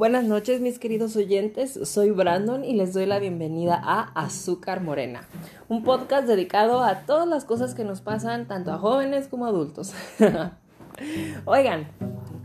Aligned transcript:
Buenas 0.00 0.24
noches 0.24 0.62
mis 0.62 0.78
queridos 0.78 1.14
oyentes, 1.14 1.78
soy 1.82 2.10
Brandon 2.10 2.64
y 2.64 2.72
les 2.72 2.94
doy 2.94 3.04
la 3.04 3.18
bienvenida 3.18 3.78
a 3.78 4.04
Azúcar 4.14 4.80
Morena, 4.80 5.28
un 5.68 5.84
podcast 5.84 6.26
dedicado 6.26 6.82
a 6.82 7.00
todas 7.00 7.28
las 7.28 7.44
cosas 7.44 7.74
que 7.74 7.84
nos 7.84 8.00
pasan 8.00 8.48
tanto 8.48 8.72
a 8.72 8.78
jóvenes 8.78 9.28
como 9.28 9.44
a 9.44 9.50
adultos. 9.50 9.92
Oigan, 11.44 11.86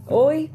hoy 0.09 0.51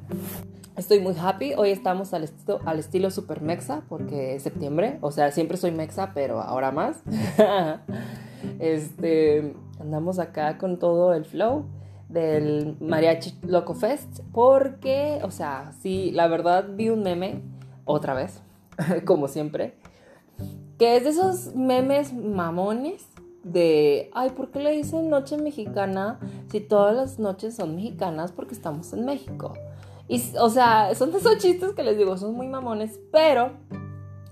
estoy 0.77 1.01
muy 1.01 1.15
happy, 1.19 1.55
hoy 1.55 1.71
estamos 1.71 2.13
al, 2.13 2.29
al 2.67 2.79
estilo 2.79 3.11
super 3.11 3.41
mexa 3.41 3.81
porque 3.89 4.35
es 4.35 4.43
septiembre, 4.43 4.99
o 5.01 5.11
sea, 5.11 5.33
siempre 5.33 5.57
soy 5.57 5.71
mexa, 5.71 6.13
pero 6.13 6.43
ahora 6.43 6.71
más. 6.71 7.03
este, 8.59 9.55
andamos 9.81 10.19
acá 10.19 10.59
con 10.59 10.79
todo 10.79 11.15
el 11.15 11.25
flow 11.25 11.65
del 12.11 12.77
Mariachi 12.81 13.35
Loco 13.43 13.75
Fest 13.75 14.21
porque, 14.33 15.21
o 15.23 15.31
sea, 15.31 15.73
sí, 15.81 16.11
la 16.13 16.27
verdad 16.27 16.67
vi 16.75 16.89
un 16.91 17.03
meme 17.03 17.43
otra 17.85 18.15
vez, 18.15 18.43
como 19.05 19.29
siempre, 19.29 19.75
que 20.79 20.97
es 20.97 21.05
de 21.05 21.11
esos 21.11 21.55
memes 21.55 22.13
mamones 22.13 23.07
de, 23.45 24.11
ay, 24.15 24.31
¿por 24.31 24.51
qué 24.51 24.61
le 24.61 24.73
dicen 24.73 25.09
noche 25.09 25.37
mexicana 25.39 26.19
si 26.51 26.61
todas 26.61 26.95
las 26.95 27.19
noches 27.19 27.57
son 27.57 27.77
mexicanas 27.77 28.33
porque 28.33 28.55
estamos 28.55 28.93
en 28.93 29.05
México? 29.05 29.55
Y, 30.09 30.23
o 30.41 30.51
sea, 30.51 30.95
son 30.95 31.13
de 31.13 31.19
esos 31.19 31.39
chistes 31.39 31.73
que 31.73 31.85
les 31.85 31.97
digo, 31.97 32.17
son 32.17 32.35
muy 32.35 32.49
mamones, 32.49 32.99
pero 33.13 33.53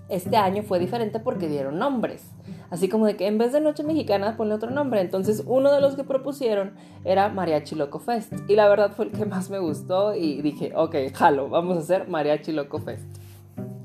este 0.09 0.35
año 0.35 0.63
fue 0.63 0.79
diferente 0.79 1.19
porque 1.19 1.47
dieron 1.47 1.79
nombres. 1.79 2.23
Así 2.69 2.87
como 2.89 3.05
de 3.05 3.15
que 3.15 3.27
en 3.27 3.37
vez 3.37 3.51
de 3.51 3.61
Noche 3.61 3.83
Mexicana 3.83 4.37
ponle 4.37 4.53
otro 4.53 4.69
nombre. 4.69 5.01
Entonces 5.01 5.43
uno 5.45 5.71
de 5.71 5.81
los 5.81 5.95
que 5.95 6.03
propusieron 6.03 6.73
era 7.03 7.29
Mariachi 7.29 7.75
Loco 7.75 7.99
Fest. 7.99 8.33
Y 8.47 8.55
la 8.55 8.69
verdad 8.69 8.91
fue 8.95 9.05
el 9.05 9.11
que 9.11 9.25
más 9.25 9.49
me 9.49 9.59
gustó 9.59 10.15
y 10.15 10.41
dije, 10.41 10.71
ok, 10.75 10.95
jalo, 11.13 11.49
vamos 11.49 11.77
a 11.77 11.79
hacer 11.81 12.07
Mariachi 12.07 12.51
Loco 12.51 12.79
Fest. 12.79 13.05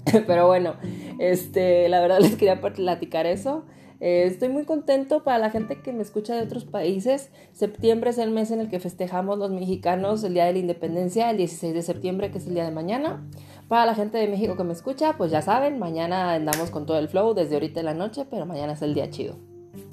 Pero 0.27 0.47
bueno, 0.47 0.75
este, 1.19 1.89
la 1.89 2.01
verdad 2.01 2.21
les 2.21 2.37
quería 2.37 2.61
platicar 2.61 3.27
eso. 3.27 3.65
Eh, 4.01 4.25
estoy 4.27 4.49
muy 4.49 4.65
contento 4.65 5.23
para 5.23 5.39
la 5.39 5.51
gente 5.51 5.81
que 5.81 5.93
me 5.93 6.03
escucha 6.03 6.35
de 6.35 6.43
otros 6.43 6.65
países. 6.65 7.31
Septiembre 7.53 8.11
es 8.11 8.19
el 8.19 8.33
mes 8.33 8.51
en 8.51 8.61
el 8.61 8.69
que 8.69 8.81
festejamos 8.81 9.39
los 9.39 9.51
mexicanos 9.51 10.23
el 10.25 10.35
Día 10.35 10.45
de 10.45 10.53
la 10.53 10.59
Independencia, 10.59 11.31
el 11.31 11.39
16 11.39 11.73
de 11.73 11.83
septiembre, 11.83 12.31
que 12.31 12.39
es 12.39 12.47
el 12.47 12.55
día 12.55 12.65
de 12.65 12.71
mañana. 12.71 13.25
Para 13.69 13.87
la 13.87 13.95
gente 13.95 14.19
de 14.19 14.29
México 14.29 14.57
que 14.57 14.65
me 14.65 14.75
escucha, 14.75 15.15
pues 15.17 15.31
ya 15.31 15.41
saben, 15.41 15.79
mañana 15.79 16.35
andamos 16.35 16.71
con 16.71 16.85
todo 16.85 16.99
el 16.99 17.09
flow 17.09 17.33
desde 17.35 17.55
ahorita 17.55 17.81
en 17.81 17.87
la 17.87 17.95
noche, 17.95 18.27
pero 18.31 18.45
mañana 18.45 18.75
es 18.75 18.83
el 18.83 18.93
día 18.93 19.11
chido. 19.11 19.37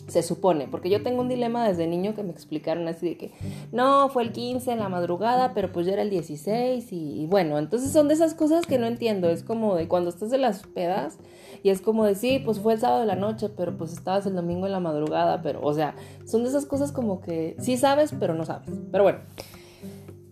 Se 0.08 0.24
supone, 0.24 0.68
porque 0.70 0.90
yo 0.90 1.02
tengo 1.02 1.22
un 1.22 1.30
dilema 1.30 1.66
desde 1.66 1.88
niño 1.88 2.14
que 2.14 2.22
me 2.22 2.32
explicaron 2.32 2.86
así 2.90 3.10
de 3.10 3.18
que 3.18 3.32
no, 3.72 4.10
fue 4.10 4.24
el 4.24 4.34
15 4.34 4.74
en 4.74 4.80
la 4.80 4.90
madrugada, 4.90 5.54
pero 5.54 5.72
pues 5.72 5.86
ya 5.86 5.94
era 5.94 6.02
el 6.02 6.10
16 6.10 6.92
y, 6.92 7.28
bueno, 7.28 7.58
entonces 7.58 7.94
son 7.94 8.10
de 8.10 8.16
esas 8.16 8.34
cosas 8.34 8.66
que 8.66 8.78
no 8.78 8.88
entiendo, 8.88 9.30
es 9.30 9.42
como 9.42 9.76
de 9.76 9.88
cuando 9.88 10.10
estás 10.10 10.30
de 10.30 10.38
las 10.38 10.64
pedas 10.68 11.18
y 11.64 11.70
es 11.70 11.80
como 11.80 12.04
de 12.04 12.16
sí, 12.16 12.42
pues 12.44 12.60
fue 12.60 12.74
el 12.74 12.80
sábado 12.80 13.00
de 13.00 13.06
la 13.06 13.16
noche, 13.16 13.48
pero 13.48 13.78
pues 13.78 13.94
estabas 13.94 14.26
el 14.26 14.36
domingo 14.36 14.66
en 14.66 14.74
la 14.74 14.82
madrugada, 14.82 15.42
pero 15.42 15.62
o 15.64 15.74
sea, 15.74 15.96
son 16.26 16.44
de 16.44 16.50
esas 16.50 16.66
cosas 16.66 16.92
como 16.92 17.22
que 17.22 17.56
sí 17.60 17.78
sabes, 17.78 18.14
pero 18.20 18.34
no 18.34 18.44
sabes. 18.44 18.70
Pero 18.92 19.04
bueno, 19.06 19.20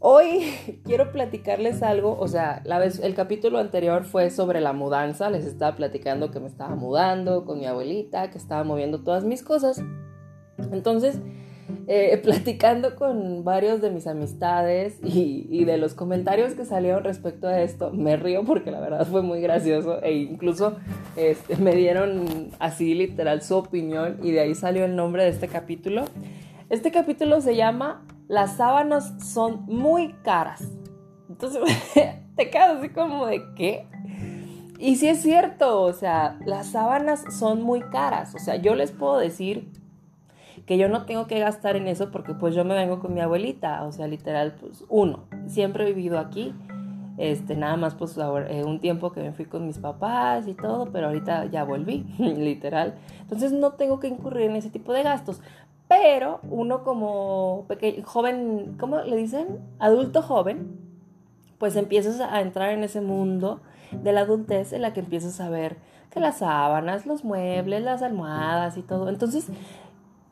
Hoy 0.02 0.54
quiero 0.86 1.12
platicarles 1.12 1.84
algo, 1.84 2.18
o 2.18 2.28
sea, 2.28 2.62
la 2.64 2.80
vez, 2.80 3.00
el 3.00 3.16
capítulo 3.16 3.60
anterior 3.60 4.06
fue 4.06 4.30
sobre 4.30 4.62
la 4.62 4.74
mudanza, 4.74 5.30
les 5.30 5.46
estaba 5.46 5.76
platicando 5.76 6.32
que 6.32 6.40
me 6.40 6.48
estaba 6.48 6.76
mudando 6.76 7.46
con 7.46 7.60
mi 7.60 7.66
abuelita, 7.66 8.32
que 8.32 8.38
estaba 8.38 8.64
moviendo 8.64 9.04
todas 9.04 9.26
mis 9.26 9.44
cosas. 9.44 9.84
Entonces, 10.72 11.20
eh, 11.88 12.18
platicando 12.24 12.96
con 12.96 13.44
varios 13.44 13.82
de 13.82 13.92
mis 13.92 14.08
amistades 14.08 15.00
y, 15.04 15.66
de 15.66 15.78
los 15.78 15.94
comentarios 15.94 16.54
que 16.54 16.64
salieron 16.64 17.04
respecto 17.04 17.48
a 17.48 17.62
esto, 17.62 17.92
me 17.92 18.16
río 18.16 18.46
porque 18.46 18.72
la 18.72 18.80
verdad 18.80 19.06
fue 19.06 19.22
muy 19.22 19.42
gracioso 19.42 20.02
e 20.02 20.14
incluso 20.14 20.78
este, 21.18 21.58
me 21.58 21.76
dieron 21.76 22.52
así 22.60 22.96
literal 22.96 23.42
su 23.42 23.56
opinión 23.56 24.18
y 24.24 24.32
de 24.32 24.40
ahí 24.40 24.56
salió 24.56 24.86
el 24.86 24.96
nombre 24.96 25.24
de 25.24 25.30
este 25.30 25.50
capítulo. 25.50 26.06
Este 26.70 26.92
capítulo 26.92 27.42
se 27.42 27.56
llama 27.56 28.06
las 28.30 28.58
sábanas 28.58 29.14
son 29.20 29.66
muy 29.66 30.14
caras. 30.24 30.64
Entonces 31.28 31.62
te 32.36 32.50
quedas 32.50 32.78
así 32.78 32.90
como 32.90 33.26
de 33.26 33.44
qué. 33.56 33.88
Y 34.78 34.96
sí 34.96 35.10
es 35.10 35.22
cierto, 35.22 35.82
o 35.82 35.92
sea, 35.92 36.40
las 36.46 36.68
sábanas 36.68 37.26
son 37.38 37.62
muy 37.64 37.82
caras. 37.82 38.34
O 38.36 38.40
sea, 38.40 38.56
yo 38.56 38.76
les 38.76 38.92
puedo 38.92 39.18
decir 39.18 39.70
que 40.66 40.78
yo 40.78 40.88
no 40.88 41.06
tengo 41.06 41.28
que 41.28 41.40
gastar 41.40 41.76
en 41.76 41.88
eso 41.88 42.12
porque 42.12 42.34
pues 42.34 42.54
yo 42.56 42.64
me 42.64 42.76
vengo 42.76 43.00
con 43.00 43.14
mi 43.14 43.20
abuelita. 43.20 43.84
O 43.84 43.92
sea, 43.92 44.08
literal, 44.08 44.56
pues 44.60 44.86
uno, 44.88 45.26
siempre 45.48 45.84
he 45.84 45.94
vivido 45.94 46.20
aquí. 46.20 46.54
Este, 47.18 47.58
nada 47.58 47.76
más 47.76 47.96
pues 47.96 48.18
eh, 48.18 48.64
un 48.64 48.80
tiempo 48.80 49.12
que 49.12 49.22
me 49.22 49.34
fui 49.34 49.44
con 49.44 49.68
mis 49.68 49.78
papás 49.78 50.48
y 50.48 50.54
todo, 50.54 50.90
pero 50.94 51.08
ahorita 51.08 51.48
ya 51.48 51.66
volví, 51.66 52.06
literal. 52.20 52.96
Entonces 53.20 53.52
no 53.52 53.72
tengo 53.74 54.00
que 54.00 54.08
incurrir 54.08 54.44
en 54.44 54.56
ese 54.56 54.70
tipo 54.70 54.94
de 54.94 55.04
gastos. 55.04 55.42
Pero 55.90 56.40
uno 56.44 56.84
como 56.84 57.66
joven, 58.06 58.78
¿cómo 58.80 59.02
le 59.02 59.16
dicen? 59.16 59.60
Adulto 59.80 60.22
joven, 60.22 60.80
pues 61.58 61.76
empiezas 61.76 62.22
a 62.22 62.42
entrar 62.42 62.70
en 62.70 62.84
ese 62.84 63.02
mundo 63.02 63.60
de 63.92 64.14
la 64.14 64.22
adultez 64.22 64.72
en 64.72 64.84
la 64.84 64.94
que 64.94 65.00
empiezas 65.00 65.42
a 65.42 65.50
ver 65.50 65.78
que 66.12 66.20
las 66.20 66.38
sábanas, 66.38 67.08
los 67.08 67.24
muebles, 67.24 67.82
las 67.82 68.04
almohadas 68.04 68.78
y 68.78 68.84
todo. 68.84 69.10
Entonces, 69.10 69.48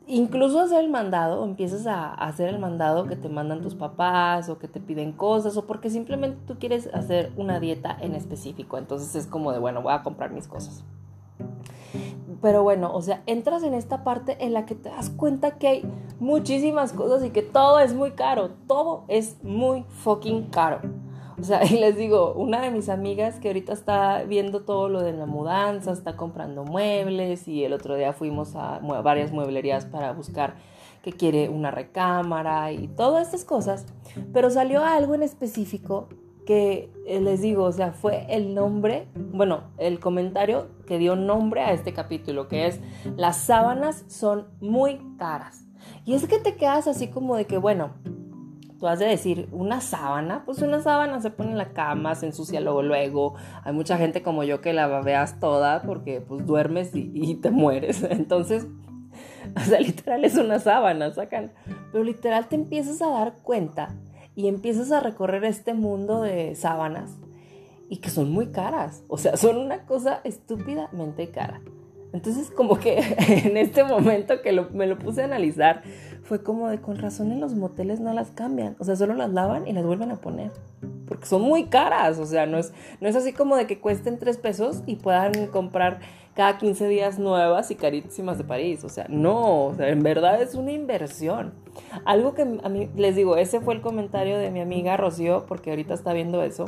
incluso 0.06 0.60
hacer 0.60 0.84
el 0.84 0.90
mandado, 0.90 1.44
empiezas 1.44 1.88
a 1.88 2.14
hacer 2.14 2.50
el 2.50 2.60
mandado 2.60 3.06
que 3.06 3.16
te 3.16 3.28
mandan 3.28 3.60
tus 3.60 3.74
papás 3.74 4.48
o 4.48 4.60
que 4.60 4.68
te 4.68 4.78
piden 4.78 5.10
cosas 5.10 5.56
o 5.56 5.66
porque 5.66 5.90
simplemente 5.90 6.38
tú 6.46 6.56
quieres 6.60 6.88
hacer 6.94 7.32
una 7.36 7.58
dieta 7.58 7.96
en 8.00 8.14
específico. 8.14 8.78
Entonces 8.78 9.12
es 9.16 9.26
como 9.26 9.50
de, 9.50 9.58
bueno, 9.58 9.82
voy 9.82 9.92
a 9.92 10.04
comprar 10.04 10.30
mis 10.30 10.46
cosas. 10.46 10.84
Pero 12.40 12.62
bueno, 12.62 12.94
o 12.94 13.02
sea, 13.02 13.22
entras 13.26 13.62
en 13.62 13.74
esta 13.74 14.04
parte 14.04 14.36
en 14.44 14.52
la 14.52 14.64
que 14.64 14.74
te 14.74 14.88
das 14.90 15.10
cuenta 15.10 15.58
que 15.58 15.68
hay 15.68 15.92
muchísimas 16.20 16.92
cosas 16.92 17.24
y 17.24 17.30
que 17.30 17.42
todo 17.42 17.80
es 17.80 17.94
muy 17.94 18.12
caro. 18.12 18.50
Todo 18.66 19.04
es 19.08 19.42
muy 19.42 19.84
fucking 19.88 20.44
caro. 20.50 20.80
O 21.40 21.44
sea, 21.44 21.64
y 21.70 21.78
les 21.78 21.96
digo, 21.96 22.34
una 22.34 22.62
de 22.62 22.70
mis 22.70 22.88
amigas 22.88 23.40
que 23.40 23.48
ahorita 23.48 23.72
está 23.72 24.22
viendo 24.22 24.62
todo 24.62 24.88
lo 24.88 25.02
de 25.02 25.12
la 25.12 25.26
mudanza, 25.26 25.92
está 25.92 26.16
comprando 26.16 26.64
muebles 26.64 27.48
y 27.48 27.64
el 27.64 27.72
otro 27.72 27.96
día 27.96 28.12
fuimos 28.12 28.54
a 28.54 28.78
varias 29.02 29.32
mueblerías 29.32 29.86
para 29.86 30.12
buscar 30.12 30.54
que 31.02 31.12
quiere 31.12 31.48
una 31.48 31.70
recámara 31.70 32.72
y 32.72 32.88
todas 32.88 33.26
estas 33.26 33.44
cosas, 33.44 33.86
pero 34.32 34.50
salió 34.50 34.84
algo 34.84 35.14
en 35.14 35.22
específico 35.22 36.08
que 36.48 36.90
eh, 37.06 37.20
les 37.20 37.42
digo, 37.42 37.64
o 37.64 37.72
sea, 37.72 37.92
fue 37.92 38.24
el 38.30 38.54
nombre, 38.54 39.06
bueno, 39.14 39.64
el 39.76 40.00
comentario 40.00 40.68
que 40.86 40.96
dio 40.96 41.14
nombre 41.14 41.60
a 41.60 41.72
este 41.72 41.92
capítulo, 41.92 42.48
que 42.48 42.66
es, 42.66 42.80
las 43.18 43.36
sábanas 43.36 44.06
son 44.08 44.46
muy 44.58 44.98
caras. 45.18 45.66
Y 46.06 46.14
es 46.14 46.26
que 46.26 46.38
te 46.38 46.54
quedas 46.54 46.86
así 46.86 47.08
como 47.08 47.36
de 47.36 47.44
que, 47.44 47.58
bueno, 47.58 47.90
tú 48.80 48.86
has 48.86 48.98
de 48.98 49.04
decir, 49.04 49.50
una 49.52 49.82
sábana, 49.82 50.44
pues 50.46 50.62
una 50.62 50.80
sábana 50.80 51.20
se 51.20 51.28
pone 51.28 51.50
en 51.50 51.58
la 51.58 51.74
cama, 51.74 52.14
se 52.14 52.24
ensucia 52.24 52.62
luego, 52.62 52.82
luego. 52.82 53.34
Hay 53.62 53.74
mucha 53.74 53.98
gente 53.98 54.22
como 54.22 54.42
yo 54.42 54.62
que 54.62 54.72
la 54.72 54.86
veas 55.02 55.40
toda 55.40 55.82
porque 55.82 56.22
pues 56.22 56.46
duermes 56.46 56.94
y, 56.94 57.10
y 57.12 57.34
te 57.34 57.50
mueres. 57.50 58.02
Entonces, 58.08 58.66
o 59.54 59.60
sea, 59.60 59.80
literal 59.80 60.24
es 60.24 60.34
una 60.36 60.60
sábana, 60.60 61.12
sacan. 61.12 61.52
Pero 61.92 62.04
literal 62.04 62.48
te 62.48 62.56
empiezas 62.56 63.02
a 63.02 63.10
dar 63.10 63.34
cuenta 63.42 63.94
y 64.38 64.46
empiezas 64.46 64.92
a 64.92 65.00
recorrer 65.00 65.44
este 65.44 65.74
mundo 65.74 66.22
de 66.22 66.54
sábanas 66.54 67.10
y 67.88 67.96
que 67.96 68.08
son 68.08 68.30
muy 68.30 68.52
caras, 68.52 69.02
o 69.08 69.18
sea, 69.18 69.36
son 69.36 69.56
una 69.56 69.84
cosa 69.84 70.20
estúpidamente 70.22 71.30
cara. 71.30 71.60
Entonces 72.12 72.48
como 72.52 72.78
que 72.78 73.00
en 73.18 73.56
este 73.56 73.82
momento 73.82 74.40
que 74.40 74.52
me 74.72 74.86
lo 74.86 74.96
puse 74.96 75.22
a 75.22 75.24
analizar, 75.24 75.82
fue 76.22 76.44
como 76.44 76.68
de 76.68 76.80
con 76.80 76.98
razón 76.98 77.32
en 77.32 77.40
los 77.40 77.56
moteles 77.56 77.98
no 77.98 78.12
las 78.14 78.30
cambian, 78.30 78.76
o 78.78 78.84
sea, 78.84 78.94
solo 78.94 79.14
las 79.14 79.32
lavan 79.32 79.66
y 79.66 79.72
las 79.72 79.84
vuelven 79.84 80.12
a 80.12 80.20
poner, 80.20 80.52
porque 81.08 81.26
son 81.26 81.42
muy 81.42 81.64
caras, 81.64 82.20
o 82.20 82.24
sea, 82.24 82.46
no 82.46 82.58
es, 82.58 82.72
no 83.00 83.08
es 83.08 83.16
así 83.16 83.32
como 83.32 83.56
de 83.56 83.66
que 83.66 83.80
cuesten 83.80 84.20
tres 84.20 84.36
pesos 84.36 84.84
y 84.86 84.94
puedan 84.94 85.48
comprar 85.48 85.98
cada 86.38 86.56
15 86.56 86.86
días 86.86 87.18
nuevas 87.18 87.68
y 87.72 87.74
carísimas 87.74 88.38
de 88.38 88.44
París. 88.44 88.84
O 88.84 88.88
sea, 88.88 89.06
no, 89.08 89.72
en 89.76 90.04
verdad 90.04 90.40
es 90.40 90.54
una 90.54 90.70
inversión. 90.70 91.52
Algo 92.04 92.34
que 92.34 92.42
a 92.42 92.68
mí, 92.68 92.88
les 92.94 93.16
digo, 93.16 93.36
ese 93.36 93.60
fue 93.60 93.74
el 93.74 93.80
comentario 93.80 94.38
de 94.38 94.52
mi 94.52 94.60
amiga 94.60 94.96
Rocío, 94.96 95.46
porque 95.48 95.70
ahorita 95.70 95.94
está 95.94 96.12
viendo 96.12 96.44
eso. 96.44 96.66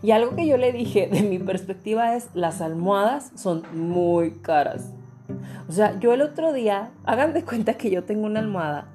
Y 0.00 0.12
algo 0.12 0.36
que 0.36 0.46
yo 0.46 0.58
le 0.58 0.70
dije 0.70 1.08
de 1.10 1.24
mi 1.24 1.40
perspectiva 1.40 2.14
es, 2.14 2.28
las 2.34 2.60
almohadas 2.60 3.32
son 3.34 3.64
muy 3.74 4.30
caras. 4.30 4.92
O 5.68 5.72
sea, 5.72 5.98
yo 5.98 6.14
el 6.14 6.22
otro 6.22 6.52
día, 6.52 6.92
hagan 7.02 7.32
de 7.32 7.42
cuenta 7.42 7.74
que 7.74 7.90
yo 7.90 8.04
tengo 8.04 8.26
una 8.26 8.38
almohada 8.38 8.86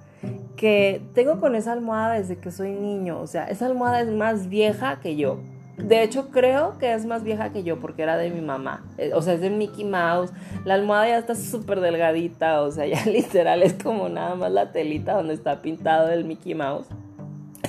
que 0.56 1.02
tengo 1.14 1.42
con 1.42 1.56
esa 1.56 1.74
almohada 1.74 2.14
desde 2.14 2.38
que 2.38 2.52
soy 2.52 2.72
niño. 2.72 3.20
O 3.20 3.28
sea, 3.28 3.44
esa 3.50 3.66
almohada 3.66 4.00
es 4.00 4.08
más 4.08 4.48
vieja 4.48 5.02
que 5.02 5.18
yo. 5.18 5.42
De 5.78 6.02
hecho, 6.02 6.30
creo 6.30 6.78
que 6.80 6.92
es 6.94 7.06
más 7.06 7.24
vieja 7.24 7.52
que 7.52 7.64
yo 7.64 7.80
porque 7.80 8.02
era 8.02 8.18
de 8.18 8.32
mi 8.32 8.42
mamá. 8.42 8.84
Eh, 8.98 9.12
o 9.14 9.22
sea, 9.22 9.34
es 9.34 9.42
de 9.42 9.52
Mickey 9.52 9.86
Mouse. 9.86 10.32
La 10.66 10.74
almohada 10.74 11.08
ya 11.08 11.18
está 11.20 11.36
súper 11.36 11.82
delgadita. 11.82 12.62
O 12.62 12.72
sea, 12.72 12.86
ya 12.88 13.06
literal 13.06 13.62
es 13.62 13.74
como 13.74 14.10
nada 14.10 14.36
más 14.36 14.52
la 14.52 14.72
telita 14.72 15.14
donde 15.14 15.36
está 15.36 15.62
pintado 15.62 16.10
el 16.10 16.26
Mickey 16.26 16.56
Mouse. 16.56 16.88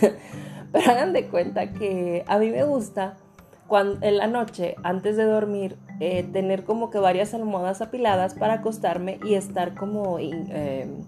Pero 0.72 0.90
hagan 0.90 1.12
de 1.12 1.26
cuenta 1.28 1.72
que 1.72 2.24
a 2.26 2.38
mí 2.38 2.50
me 2.50 2.64
gusta 2.64 3.16
cuando, 3.66 4.04
en 4.04 4.16
la 4.16 4.26
noche, 4.26 4.76
antes 4.82 5.16
de 5.16 5.24
dormir, 5.24 5.76
eh, 6.00 6.22
tener 6.32 6.64
como 6.64 6.90
que 6.90 6.98
varias 6.98 7.34
almohadas 7.34 7.82
apiladas 7.82 8.34
para 8.34 8.54
acostarme 8.54 9.20
y 9.24 9.34
estar 9.34 9.74
como, 9.74 10.18
em, 10.18 11.04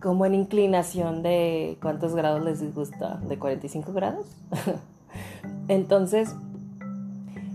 como 0.00 0.24
en 0.24 0.34
inclinación 0.34 1.22
de 1.22 1.76
cuántos 1.82 2.14
grados 2.14 2.42
les 2.42 2.74
gusta, 2.74 3.20
de 3.28 3.38
45 3.38 3.92
grados. 3.92 4.26
Entonces, 5.68 6.34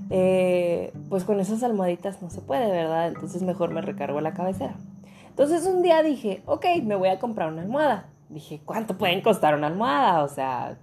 eh, 0.09 0.91
pues 1.09 1.23
con 1.23 1.39
esas 1.39 1.63
almohaditas 1.63 2.21
no 2.21 2.29
se 2.29 2.41
puede, 2.41 2.69
¿verdad? 2.71 3.07
Entonces 3.07 3.41
mejor 3.41 3.71
me 3.71 3.81
recargo 3.81 4.21
la 4.21 4.33
cabecera. 4.33 4.75
Entonces 5.29 5.65
un 5.65 5.81
día 5.81 6.01
dije, 6.03 6.41
ok, 6.45 6.65
me 6.83 6.95
voy 6.95 7.09
a 7.09 7.19
comprar 7.19 7.51
una 7.51 7.61
almohada. 7.61 8.07
Dije, 8.29 8.61
¿cuánto 8.65 8.97
pueden 8.97 9.21
costar 9.21 9.56
una 9.56 9.67
almohada? 9.67 10.23
O 10.23 10.27
sea, 10.27 10.77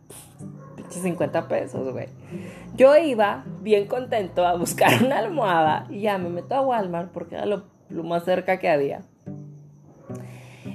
50 0.91 1.49
pesos, 1.49 1.93
güey. 1.93 2.09
Yo 2.75 2.97
iba 2.97 3.45
bien 3.61 3.87
contento 3.87 4.47
a 4.47 4.57
buscar 4.57 5.03
una 5.05 5.19
almohada 5.19 5.87
y 5.91 6.01
ya 6.03 6.19
me 6.19 6.29
meto 6.29 6.55
a 6.55 6.61
Walmart 6.61 7.11
porque 7.13 7.37
era 7.37 7.47
lo, 7.47 7.65
más 7.91 8.25
cerca 8.25 8.59
que 8.59 8.69
había. 8.69 9.03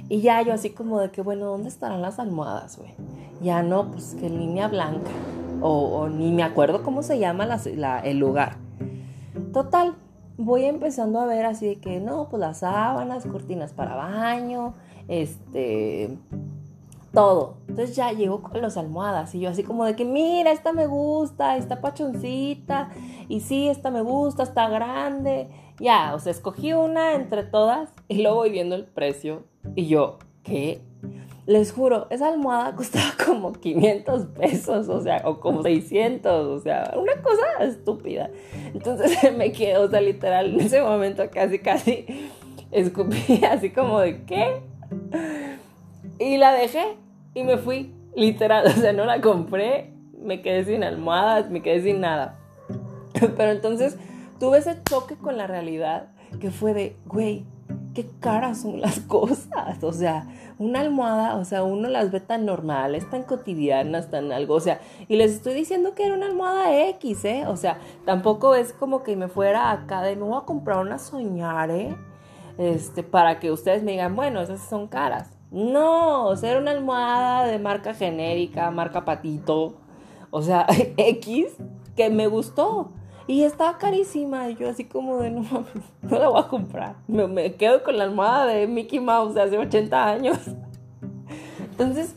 Y 0.08 0.20
ya 0.20 0.42
yo 0.42 0.52
así 0.52 0.70
como 0.70 1.00
de 1.00 1.10
que, 1.10 1.22
bueno, 1.22 1.46
¿dónde 1.46 1.68
estarán 1.68 2.02
las 2.02 2.18
almohadas, 2.18 2.76
güey? 2.76 2.94
Ya 3.40 3.62
no, 3.62 3.90
pues 3.90 4.14
que 4.18 4.28
línea 4.28 4.68
blanca. 4.68 5.10
O, 5.62 6.08
ni 6.08 6.32
me 6.32 6.42
acuerdo 6.42 6.82
cómo 6.82 7.02
se 7.02 7.18
llama 7.18 7.48
el 8.04 8.18
lugar. 8.18 8.56
Total, 9.52 9.94
voy 10.36 10.64
empezando 10.64 11.20
a 11.20 11.26
ver 11.26 11.46
así 11.46 11.66
de 11.66 11.76
que, 11.76 12.00
no, 12.00 12.28
pues 12.28 12.40
las 12.40 12.58
sábanas, 12.58 13.24
cortinas 13.26 13.72
para 13.72 13.94
baño, 13.94 14.74
este, 15.08 16.18
todo. 17.12 17.58
Entonces 17.68 17.94
ya 17.94 18.12
llego 18.12 18.42
con 18.42 18.60
las 18.60 18.76
almohadas 18.76 19.34
y 19.34 19.40
yo 19.40 19.50
así 19.50 19.62
como 19.62 19.84
de 19.84 19.94
que, 19.94 20.04
mira, 20.04 20.50
esta 20.50 20.72
me 20.72 20.86
gusta, 20.86 21.56
esta 21.56 21.80
pachoncita, 21.80 22.90
y 23.28 23.40
sí, 23.40 23.68
esta 23.68 23.90
me 23.90 24.02
gusta, 24.02 24.42
está 24.42 24.68
grande. 24.68 25.48
Ya, 25.78 26.14
o 26.14 26.18
sea, 26.18 26.32
escogí 26.32 26.72
una 26.72 27.14
entre 27.14 27.44
todas 27.44 27.92
y 28.08 28.22
luego 28.22 28.38
voy 28.38 28.50
viendo 28.50 28.74
el 28.74 28.84
precio 28.84 29.44
y 29.74 29.86
yo, 29.86 30.18
¿qué? 30.42 30.82
Les 31.44 31.72
juro, 31.72 32.06
esa 32.10 32.28
almohada 32.28 32.74
costaba 32.76 33.12
como 33.24 33.52
500 33.52 34.26
pesos, 34.26 34.88
o 34.88 35.00
sea, 35.00 35.22
o 35.24 35.40
como 35.40 35.62
600, 35.62 36.46
o 36.46 36.60
sea, 36.60 36.94
una 36.96 37.20
cosa 37.20 37.64
estúpida. 37.64 38.30
Entonces 38.74 39.18
me 39.36 39.52
quedo, 39.52 39.84
o 39.84 39.90
sea, 39.90 40.00
literal, 40.00 40.54
en 40.54 40.60
ese 40.60 40.82
momento 40.82 41.24
casi, 41.30 41.58
casi 41.58 42.06
escupí 42.70 43.44
así 43.50 43.70
como 43.70 44.00
de, 44.00 44.24
¿qué? 44.24 44.62
Y 46.18 46.36
la 46.36 46.52
dejé 46.52 46.96
y 47.34 47.42
me 47.42 47.58
fui, 47.58 47.92
literal, 48.14 48.66
o 48.66 48.70
sea, 48.70 48.92
no 48.92 49.04
la 49.04 49.20
compré, 49.20 49.92
me 50.18 50.42
quedé 50.42 50.64
sin 50.64 50.84
almohadas, 50.84 51.50
me 51.50 51.62
quedé 51.62 51.82
sin 51.82 52.00
nada. 52.00 52.38
Pero 53.36 53.50
entonces 53.50 53.96
tuve 54.38 54.58
ese 54.58 54.76
choque 54.88 55.16
con 55.16 55.36
la 55.36 55.46
realidad 55.46 56.08
que 56.40 56.50
fue 56.50 56.74
de, 56.74 56.96
güey, 57.06 57.44
qué 57.94 58.06
caras 58.20 58.62
son 58.62 58.80
las 58.80 59.00
cosas. 59.08 59.82
O 59.82 59.92
sea, 59.92 60.26
una 60.58 60.80
almohada, 60.80 61.36
o 61.36 61.44
sea, 61.44 61.62
uno 61.62 61.88
las 61.88 62.10
ve 62.10 62.20
tan 62.20 62.46
normales, 62.46 63.08
tan 63.10 63.22
cotidianas, 63.24 64.10
tan 64.10 64.32
algo. 64.32 64.54
O 64.54 64.60
sea, 64.60 64.80
y 65.08 65.16
les 65.16 65.32
estoy 65.32 65.54
diciendo 65.54 65.94
que 65.94 66.04
era 66.04 66.14
una 66.14 66.26
almohada 66.26 66.88
X, 66.88 67.24
¿eh? 67.24 67.44
O 67.46 67.56
sea, 67.56 67.78
tampoco 68.04 68.54
es 68.54 68.72
como 68.72 69.02
que 69.02 69.16
me 69.16 69.28
fuera 69.28 69.70
acá 69.70 70.02
de, 70.02 70.16
me 70.16 70.22
voy 70.22 70.38
a 70.38 70.44
comprar 70.44 70.78
una 70.78 70.98
soñare, 70.98 71.96
este, 72.58 73.02
para 73.02 73.40
que 73.40 73.50
ustedes 73.50 73.82
me 73.82 73.92
digan, 73.92 74.14
bueno, 74.14 74.40
esas 74.40 74.60
son 74.60 74.88
caras. 74.88 75.30
No, 75.50 76.26
o 76.26 76.36
sea, 76.36 76.52
era 76.52 76.60
una 76.60 76.70
almohada 76.70 77.46
de 77.46 77.58
marca 77.58 77.94
genérica, 77.94 78.70
marca 78.70 79.04
patito, 79.04 79.74
o 80.30 80.42
sea, 80.42 80.66
X, 80.96 81.56
que 81.94 82.08
me 82.10 82.26
gustó. 82.26 82.92
Y 83.26 83.42
estaba 83.42 83.78
carísima. 83.78 84.48
Y 84.50 84.56
yo 84.56 84.68
así 84.68 84.84
como 84.84 85.18
de, 85.18 85.30
no 85.30 85.64
la 86.02 86.28
voy 86.28 86.40
a 86.40 86.48
comprar. 86.48 86.96
Me, 87.06 87.54
quedo 87.54 87.82
con 87.82 87.96
la 87.96 88.04
almohada 88.04 88.46
de 88.46 88.66
Mickey 88.66 89.00
Mouse 89.00 89.36
hace 89.36 89.58
80 89.58 90.08
años. 90.08 90.38
Entonces, 91.70 92.14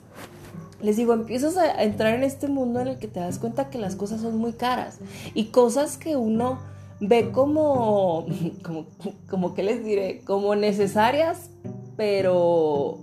les 0.81 0.97
digo, 0.97 1.13
empiezas 1.13 1.57
a 1.57 1.83
entrar 1.83 2.13
en 2.13 2.23
este 2.23 2.47
mundo 2.47 2.79
en 2.81 2.87
el 2.89 2.97
que 2.97 3.07
te 3.07 3.19
das 3.19 3.39
cuenta 3.39 3.69
que 3.69 3.77
las 3.77 3.95
cosas 3.95 4.21
son 4.21 4.37
muy 4.37 4.53
caras. 4.53 4.99
Y 5.33 5.45
cosas 5.45 5.97
que 5.97 6.15
uno 6.15 6.59
ve 6.99 7.31
como, 7.31 8.25
como, 8.63 8.85
como 9.29 9.53
que 9.53 9.63
les 9.63 9.83
diré, 9.83 10.21
como 10.25 10.55
necesarias, 10.55 11.49
pero 11.97 12.99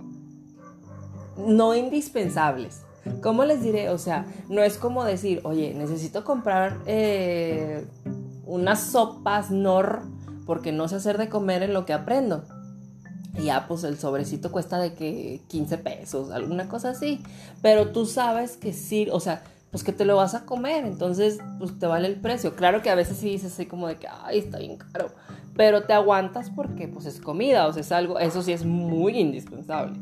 no 1.37 1.75
indispensables. 1.75 2.82
¿Cómo 3.21 3.45
les 3.45 3.63
diré? 3.63 3.89
O 3.89 3.97
sea, 3.97 4.25
no 4.49 4.63
es 4.63 4.77
como 4.77 5.03
decir, 5.03 5.41
oye, 5.43 5.73
necesito 5.73 6.23
comprar 6.23 6.79
eh, 6.85 7.85
unas 8.45 8.81
sopas 8.81 9.51
Nor 9.51 10.03
porque 10.45 10.71
no 10.71 10.87
sé 10.87 10.95
hacer 10.95 11.17
de 11.17 11.29
comer 11.29 11.63
en 11.63 11.73
lo 11.73 11.85
que 11.85 11.93
aprendo. 11.93 12.43
Y 13.37 13.45
ya, 13.45 13.67
pues 13.67 13.83
el 13.83 13.97
sobrecito 13.97 14.51
cuesta 14.51 14.77
de 14.77 14.93
que 14.93 15.41
15 15.47 15.77
pesos, 15.79 16.31
alguna 16.31 16.67
cosa 16.67 16.89
así. 16.89 17.21
Pero 17.61 17.91
tú 17.91 18.05
sabes 18.05 18.57
que 18.57 18.73
sí, 18.73 19.07
o 19.11 19.19
sea, 19.19 19.43
pues 19.71 19.83
que 19.83 19.91
te 19.91 20.05
lo 20.05 20.15
vas 20.15 20.35
a 20.35 20.45
comer, 20.45 20.85
entonces 20.85 21.39
pues 21.57 21.79
te 21.79 21.87
vale 21.87 22.07
el 22.07 22.21
precio. 22.21 22.55
Claro 22.55 22.83
que 22.83 22.91
a 22.91 22.95
veces 22.95 23.17
sí 23.17 23.31
dices 23.31 23.53
así 23.53 23.65
como 23.65 23.87
de 23.87 23.97
que, 23.97 24.07
ay, 24.07 24.37
está 24.37 24.59
bien 24.59 24.77
caro, 24.77 25.09
pero 25.55 25.83
te 25.83 25.93
aguantas 25.93 26.51
porque 26.51 26.87
pues 26.87 27.07
es 27.07 27.19
comida, 27.19 27.65
o 27.65 27.73
sea, 27.73 27.81
es 27.81 27.91
algo, 27.91 28.19
eso 28.19 28.43
sí 28.43 28.51
es 28.51 28.65
muy 28.65 29.17
indispensable. 29.17 29.99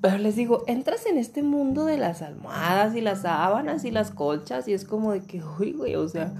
Pero 0.00 0.16
les 0.18 0.36
digo, 0.36 0.64
entras 0.66 1.04
en 1.06 1.18
este 1.18 1.42
mundo 1.42 1.84
de 1.84 1.98
las 1.98 2.22
almohadas 2.22 2.94
y 2.94 3.00
las 3.00 3.22
sábanas 3.22 3.84
y 3.84 3.90
las 3.90 4.10
colchas 4.10 4.66
y 4.66 4.72
es 4.72 4.84
como 4.84 5.12
de 5.12 5.20
que, 5.20 5.42
uy, 5.58 5.72
güey, 5.72 5.94
o 5.96 6.08
sea, 6.08 6.32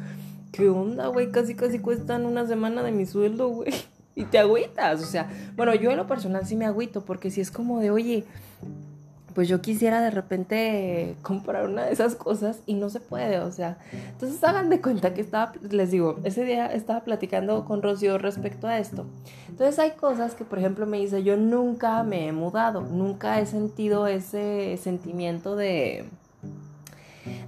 ¿qué 0.53 0.69
onda, 0.71 1.09
güey? 1.09 1.31
Casi, 1.31 1.55
casi 1.55 1.79
cuestan 1.79 2.25
una 2.25 2.47
semana 2.47 2.83
de 2.83 2.93
mi 2.93 3.07
sueldo, 3.07 3.49
güey. 3.49 3.73
Y 4.17 4.25
te 4.25 4.39
agüitas, 4.39 5.01
o 5.01 5.07
sea, 5.07 5.31
bueno, 5.57 5.73
yo 5.75 5.93
en 5.93 5.97
lo 5.97 6.07
personal 6.07 6.45
sí 6.45 6.55
me 6.55 6.67
agüito 6.67 7.05
porque 7.05 7.31
si 7.31 7.41
es 7.41 7.51
como 7.51 7.79
de, 7.79 7.91
oye, 7.91 8.25
pues 9.35 9.49
yo 9.49 9.61
quisiera 9.61 10.01
de 10.01 10.11
repente 10.11 11.17
comprar 11.23 11.67
una 11.69 11.85
de 11.87 11.93
esas 11.93 12.15
cosas 12.15 12.61
y 12.67 12.75
no 12.75 12.91
se 12.91 13.01
puede, 13.01 13.39
o 13.41 13.51
sea, 13.53 13.79
entonces 13.93 14.43
hagan 14.45 14.71
de 14.71 14.81
cuenta 14.81 15.15
que 15.15 15.21
estaba, 15.21 15.53
les 15.71 15.91
digo, 15.91 16.19
ese 16.25 16.45
día 16.45 16.67
estaba 16.67 17.01
platicando 17.01 17.65
con 17.65 17.83
Rocío 17.83 18.19
respecto 18.19 18.67
a 18.67 18.79
esto. 18.79 19.07
Entonces 19.49 19.79
hay 19.79 19.93
cosas 19.93 20.35
que, 20.35 20.45
por 20.45 20.59
ejemplo, 20.59 20.87
me 20.87 20.99
dice, 20.99 21.23
yo 21.23 21.37
nunca 21.37 22.03
me 22.03 22.29
he 22.29 22.33
mudado, 22.33 22.83
nunca 22.83 23.41
he 23.41 23.47
sentido 23.47 24.07
ese 24.07 24.79
sentimiento 24.83 25.57
de 25.57 26.07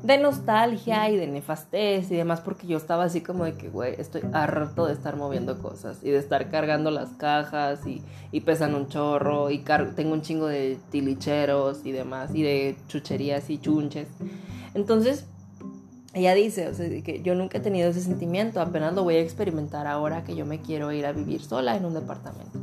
de 0.02 0.19
nostalgia 0.19 1.09
y 1.11 1.17
de 1.17 1.26
nefastez 1.26 2.11
y 2.11 2.17
demás, 2.17 2.41
porque 2.41 2.67
yo 2.67 2.76
estaba 2.76 3.05
así 3.05 3.21
como 3.21 3.45
de 3.45 3.55
que, 3.55 3.69
güey, 3.69 3.95
estoy 3.99 4.23
harto 4.33 4.87
de 4.87 4.93
estar 4.93 5.17
moviendo 5.17 5.59
cosas 5.59 5.99
y 6.02 6.11
de 6.11 6.19
estar 6.19 6.50
cargando 6.50 6.91
las 6.91 7.11
cajas 7.11 7.81
y, 7.87 8.02
pesan 8.41 8.75
un 8.75 8.88
chorro 8.88 9.50
y 9.50 9.59
tengo 9.95 10.12
un 10.12 10.23
chingo 10.23 10.47
de 10.47 10.76
tilicheros 10.91 11.87
y 11.87 11.93
demás 11.93 12.35
y 12.35 12.43
de 12.43 12.76
chucherías 12.88 13.49
y 13.50 13.59
chunches. 13.59 14.09
Entonces, 14.75 15.26
ella 16.14 16.35
dice, 16.35 16.69
o 16.69 16.75
sea, 16.75 16.88
que 17.02 17.23
yo 17.23 17.35
nunca 17.35 17.59
he 17.59 17.61
tenido 17.61 17.88
ese 17.88 18.00
sentimiento, 18.00 18.61
apenas 18.61 18.95
lo 18.95 19.05
voy 19.05 19.14
a 19.14 19.21
experimentar 19.21 19.87
ahora 19.87 20.25
que 20.25 20.35
yo 20.35 20.45
me 20.45 20.61
quiero 20.61 20.93
ir 20.93 21.07
a 21.07 21.12
vivir 21.12 21.43
sola 21.43 21.76
en 21.76 21.85
un 21.85 21.95
departamento. 21.95 22.59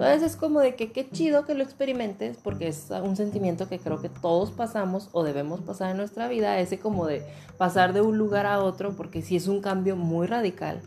Entonces 0.00 0.32
es 0.32 0.36
como 0.36 0.60
de 0.60 0.76
que 0.76 0.92
qué 0.92 1.10
chido 1.10 1.44
que 1.44 1.54
lo 1.54 1.62
experimentes 1.62 2.38
porque 2.42 2.68
es 2.68 2.88
un 3.04 3.16
sentimiento 3.16 3.68
que 3.68 3.78
creo 3.78 4.00
que 4.00 4.08
todos 4.08 4.50
pasamos 4.50 5.10
o 5.12 5.24
debemos 5.24 5.60
pasar 5.60 5.90
en 5.90 5.98
nuestra 5.98 6.26
vida, 6.26 6.58
ese 6.58 6.78
como 6.78 7.06
de 7.06 7.22
pasar 7.58 7.92
de 7.92 8.00
un 8.00 8.16
lugar 8.16 8.46
a 8.46 8.62
otro 8.64 8.96
porque 8.96 9.20
sí 9.20 9.36
es 9.36 9.46
un 9.46 9.60
cambio 9.60 9.96
muy 9.96 10.26
radical. 10.26 10.80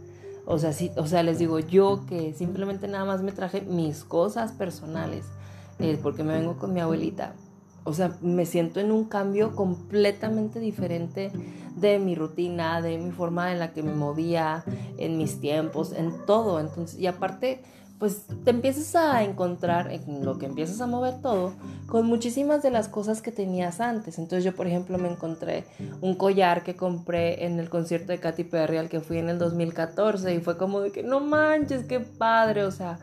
O 0.48 0.58
sea, 0.58 0.74
sí, 0.74 0.90
o 0.98 1.06
sea, 1.06 1.22
les 1.22 1.38
digo 1.38 1.60
yo 1.60 2.06
que 2.10 2.34
simplemente 2.34 2.88
nada 2.88 3.06
más 3.06 3.22
me 3.22 3.32
traje 3.32 3.62
mis 3.62 4.04
cosas 4.04 4.52
personales 4.52 5.26
eh, 5.78 6.00
porque 6.02 6.24
me 6.24 6.34
vengo 6.34 6.58
con 6.58 6.74
mi 6.74 6.80
abuelita. 6.80 7.36
O 7.84 7.94
sea, 7.94 8.18
me 8.22 8.48
siento 8.48 8.80
en 8.80 8.92
un 8.92 9.06
cambio 9.06 9.56
completamente 9.56 10.60
diferente 10.60 11.32
de 11.76 12.00
mi 12.00 12.16
rutina, 12.16 12.82
de 12.82 12.98
mi 12.98 13.12
forma 13.12 13.52
en 13.52 13.60
la 13.60 13.74
que 13.74 13.84
me 13.84 13.94
movía, 13.94 14.64
en 14.98 15.18
mis 15.18 15.40
tiempos, 15.40 15.92
en 15.92 16.26
todo. 16.26 16.60
Entonces, 16.60 16.98
y 17.00 17.08
aparte, 17.08 17.62
pues 18.04 18.26
te 18.44 18.50
empiezas 18.50 18.98
a 18.98 19.24
encontrar 19.24 19.90
en 19.90 20.26
lo 20.26 20.38
que 20.38 20.46
empiezas 20.46 20.82
a 20.82 20.88
mover 20.88 21.22
todo 21.22 21.54
con 21.88 22.06
muchísimas 22.06 22.62
de 22.62 22.70
las 22.70 22.90
cosas 22.90 23.22
que 23.22 23.32
tenías 23.32 23.80
antes. 23.80 24.20
Entonces 24.20 24.44
yo, 24.44 24.54
por 24.54 24.68
ejemplo, 24.68 24.98
me 24.98 25.10
encontré 25.10 25.64
un 26.02 26.16
collar 26.16 26.66
que 26.66 26.76
compré 26.76 27.46
en 27.46 27.62
el 27.62 27.70
concierto 27.70 28.12
de 28.12 28.20
Katy 28.20 28.44
Perry 28.44 28.76
al 28.76 28.90
que 28.90 29.00
fui 29.00 29.20
en 29.20 29.30
el 29.30 29.40
2014 29.40 30.36
y 30.36 30.42
fue 30.42 30.58
como 30.58 30.82
de 30.82 30.92
que 30.92 31.02
no 31.02 31.22
manches, 31.22 31.86
qué 31.86 32.02
padre, 32.02 32.66
o 32.66 32.72
sea, 32.72 33.00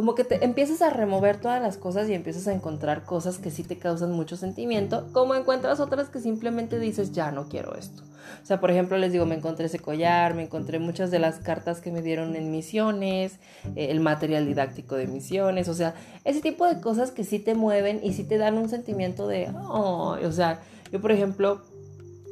como 0.00 0.14
que 0.14 0.24
te 0.24 0.42
empiezas 0.42 0.80
a 0.80 0.88
remover 0.88 1.42
todas 1.42 1.60
las 1.60 1.76
cosas 1.76 2.08
y 2.08 2.14
empiezas 2.14 2.48
a 2.48 2.54
encontrar 2.54 3.04
cosas 3.04 3.36
que 3.36 3.50
sí 3.50 3.64
te 3.64 3.76
causan 3.76 4.12
mucho 4.12 4.34
sentimiento, 4.34 5.06
como 5.12 5.34
encuentras 5.34 5.78
otras 5.78 6.08
que 6.08 6.20
simplemente 6.20 6.78
dices, 6.78 7.12
ya 7.12 7.30
no 7.32 7.50
quiero 7.50 7.74
esto. 7.74 8.02
O 8.42 8.46
sea, 8.46 8.60
por 8.60 8.70
ejemplo, 8.70 8.96
les 8.96 9.12
digo, 9.12 9.26
me 9.26 9.34
encontré 9.34 9.66
ese 9.66 9.78
collar, 9.78 10.32
me 10.32 10.44
encontré 10.44 10.78
muchas 10.78 11.10
de 11.10 11.18
las 11.18 11.40
cartas 11.40 11.82
que 11.82 11.92
me 11.92 12.00
dieron 12.00 12.34
en 12.34 12.50
misiones, 12.50 13.40
eh, 13.76 13.88
el 13.90 14.00
material 14.00 14.46
didáctico 14.46 14.96
de 14.96 15.06
misiones, 15.06 15.68
o 15.68 15.74
sea, 15.74 15.94
ese 16.24 16.40
tipo 16.40 16.66
de 16.66 16.80
cosas 16.80 17.10
que 17.10 17.22
sí 17.22 17.38
te 17.38 17.54
mueven 17.54 18.00
y 18.02 18.14
sí 18.14 18.24
te 18.24 18.38
dan 18.38 18.56
un 18.56 18.70
sentimiento 18.70 19.28
de, 19.28 19.50
oh, 19.68 20.16
o 20.24 20.32
sea, 20.32 20.62
yo 20.90 21.02
por 21.02 21.12
ejemplo, 21.12 21.60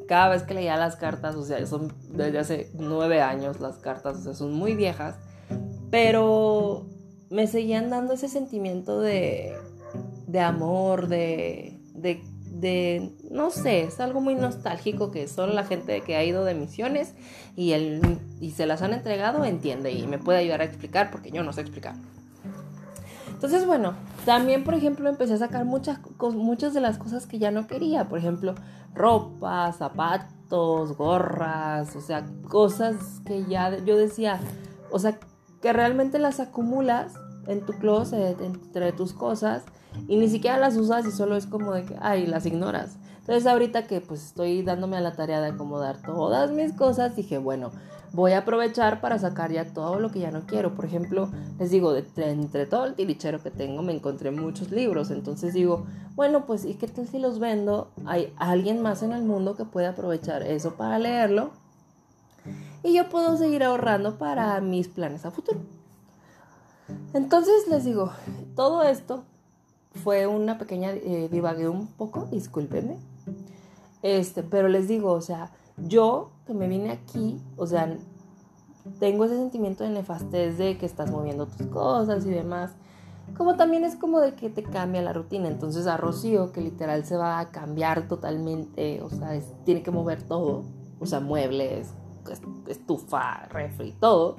cada 0.08 0.30
vez 0.30 0.42
que 0.42 0.54
leía 0.54 0.78
las 0.78 0.96
cartas, 0.96 1.34
o 1.34 1.44
sea, 1.44 1.66
son 1.66 1.92
desde 2.12 2.38
hace 2.38 2.70
nueve 2.72 3.20
años 3.20 3.60
las 3.60 3.76
cartas, 3.76 4.16
o 4.16 4.22
sea, 4.22 4.32
son 4.32 4.54
muy 4.54 4.74
viejas, 4.74 5.16
pero 5.90 6.86
me 7.30 7.46
seguían 7.46 7.90
dando 7.90 8.14
ese 8.14 8.28
sentimiento 8.28 9.00
de, 9.00 9.54
de 10.26 10.40
amor, 10.40 11.08
de, 11.08 11.78
de, 11.94 13.12
no 13.30 13.50
sé, 13.50 13.82
es 13.82 14.00
algo 14.00 14.20
muy 14.20 14.34
nostálgico 14.34 15.10
que 15.10 15.28
solo 15.28 15.52
la 15.52 15.64
gente 15.64 16.00
que 16.00 16.16
ha 16.16 16.24
ido 16.24 16.44
de 16.44 16.54
misiones 16.54 17.14
y, 17.56 17.72
el, 17.72 18.18
y 18.40 18.52
se 18.52 18.66
las 18.66 18.82
han 18.82 18.92
entregado 18.92 19.44
entiende 19.44 19.92
y 19.92 20.06
me 20.06 20.18
puede 20.18 20.38
ayudar 20.38 20.60
a 20.60 20.64
explicar 20.64 21.10
porque 21.10 21.30
yo 21.30 21.42
no 21.42 21.52
sé 21.52 21.60
explicar. 21.60 21.94
Entonces, 23.38 23.66
bueno, 23.66 23.94
también, 24.24 24.64
por 24.64 24.74
ejemplo, 24.74 25.08
empecé 25.08 25.34
a 25.34 25.38
sacar 25.38 25.64
muchas, 25.64 26.00
muchas 26.34 26.74
de 26.74 26.80
las 26.80 26.98
cosas 26.98 27.26
que 27.26 27.38
ya 27.38 27.52
no 27.52 27.68
quería. 27.68 28.08
Por 28.08 28.18
ejemplo, 28.18 28.56
ropa, 28.96 29.72
zapatos, 29.72 30.96
gorras, 30.96 31.94
o 31.94 32.00
sea, 32.00 32.26
cosas 32.48 32.96
que 33.24 33.44
ya 33.44 33.78
yo 33.84 33.96
decía, 33.96 34.40
o 34.90 34.98
sea, 34.98 35.20
que 35.60 35.72
realmente 35.72 36.18
las 36.18 36.40
acumulas 36.40 37.14
en 37.46 37.64
tu 37.64 37.72
closet, 37.74 38.40
entre 38.40 38.92
tus 38.92 39.12
cosas, 39.12 39.62
y 40.06 40.16
ni 40.16 40.28
siquiera 40.28 40.58
las 40.58 40.76
usas 40.76 41.06
y 41.06 41.10
solo 41.10 41.36
es 41.36 41.46
como 41.46 41.72
de 41.72 41.84
que, 41.84 41.96
ay, 42.00 42.26
las 42.26 42.46
ignoras. 42.46 42.98
Entonces 43.20 43.46
ahorita 43.46 43.86
que 43.86 44.00
pues 44.00 44.24
estoy 44.24 44.62
dándome 44.62 44.96
a 44.96 45.00
la 45.00 45.12
tarea 45.12 45.40
de 45.40 45.48
acomodar 45.48 46.00
todas 46.00 46.50
mis 46.50 46.72
cosas, 46.72 47.16
dije, 47.16 47.38
bueno, 47.38 47.70
voy 48.12 48.32
a 48.32 48.38
aprovechar 48.38 49.00
para 49.00 49.18
sacar 49.18 49.52
ya 49.52 49.66
todo 49.72 50.00
lo 50.00 50.10
que 50.10 50.20
ya 50.20 50.30
no 50.30 50.46
quiero. 50.46 50.74
Por 50.74 50.86
ejemplo, 50.86 51.30
les 51.58 51.70
digo, 51.70 51.94
entre 51.94 52.66
todo 52.66 52.86
el 52.86 52.94
tilichero 52.94 53.42
que 53.42 53.50
tengo 53.50 53.82
me 53.82 53.92
encontré 53.92 54.30
muchos 54.30 54.70
libros. 54.70 55.10
Entonces 55.10 55.52
digo, 55.54 55.86
bueno, 56.14 56.46
pues 56.46 56.64
¿y 56.64 56.74
qué 56.74 56.88
tal 56.88 57.06
si 57.06 57.18
los 57.18 57.38
vendo? 57.38 57.90
Hay 58.06 58.32
alguien 58.36 58.80
más 58.80 59.02
en 59.02 59.12
el 59.12 59.24
mundo 59.24 59.56
que 59.56 59.64
puede 59.64 59.88
aprovechar 59.88 60.42
eso 60.42 60.74
para 60.74 60.98
leerlo. 60.98 61.50
Y 62.82 62.94
yo 62.94 63.08
puedo 63.08 63.36
seguir 63.36 63.64
ahorrando 63.64 64.18
para 64.18 64.60
mis 64.60 64.88
planes 64.88 65.24
a 65.24 65.30
futuro. 65.30 65.60
Entonces 67.12 67.68
les 67.68 67.84
digo, 67.84 68.10
todo 68.54 68.82
esto 68.82 69.24
fue 70.02 70.26
una 70.26 70.58
pequeña 70.58 70.92
eh, 70.92 71.28
divagué 71.30 71.68
un 71.68 71.86
poco, 71.86 72.26
discúlpenme. 72.30 72.98
Este, 74.02 74.42
pero 74.42 74.68
les 74.68 74.88
digo, 74.88 75.12
o 75.12 75.20
sea, 75.20 75.50
yo 75.76 76.30
que 76.46 76.54
me 76.54 76.68
vine 76.68 76.90
aquí, 76.90 77.40
o 77.56 77.66
sea, 77.66 77.96
tengo 78.98 79.24
ese 79.24 79.36
sentimiento 79.36 79.84
de 79.84 79.90
nefastez 79.90 80.56
de 80.58 80.78
que 80.78 80.86
estás 80.86 81.10
moviendo 81.10 81.46
tus 81.46 81.66
cosas 81.66 82.24
y 82.26 82.30
demás. 82.30 82.72
Como 83.36 83.56
también 83.56 83.84
es 83.84 83.96
como 83.96 84.20
de 84.20 84.34
que 84.34 84.48
te 84.48 84.62
cambia 84.62 85.02
la 85.02 85.12
rutina. 85.12 85.48
Entonces 85.48 85.86
a 85.86 85.96
Rocío, 85.96 86.52
que 86.52 86.60
literal 86.60 87.04
se 87.04 87.16
va 87.16 87.38
a 87.38 87.50
cambiar 87.50 88.08
totalmente, 88.08 89.02
o 89.02 89.10
sea, 89.10 89.38
tiene 89.64 89.82
que 89.82 89.90
mover 89.90 90.22
todo, 90.22 90.64
o 90.98 91.06
sea, 91.06 91.20
muebles, 91.20 91.92
estufa, 92.66 93.46
refri, 93.50 93.92
todo, 93.92 94.36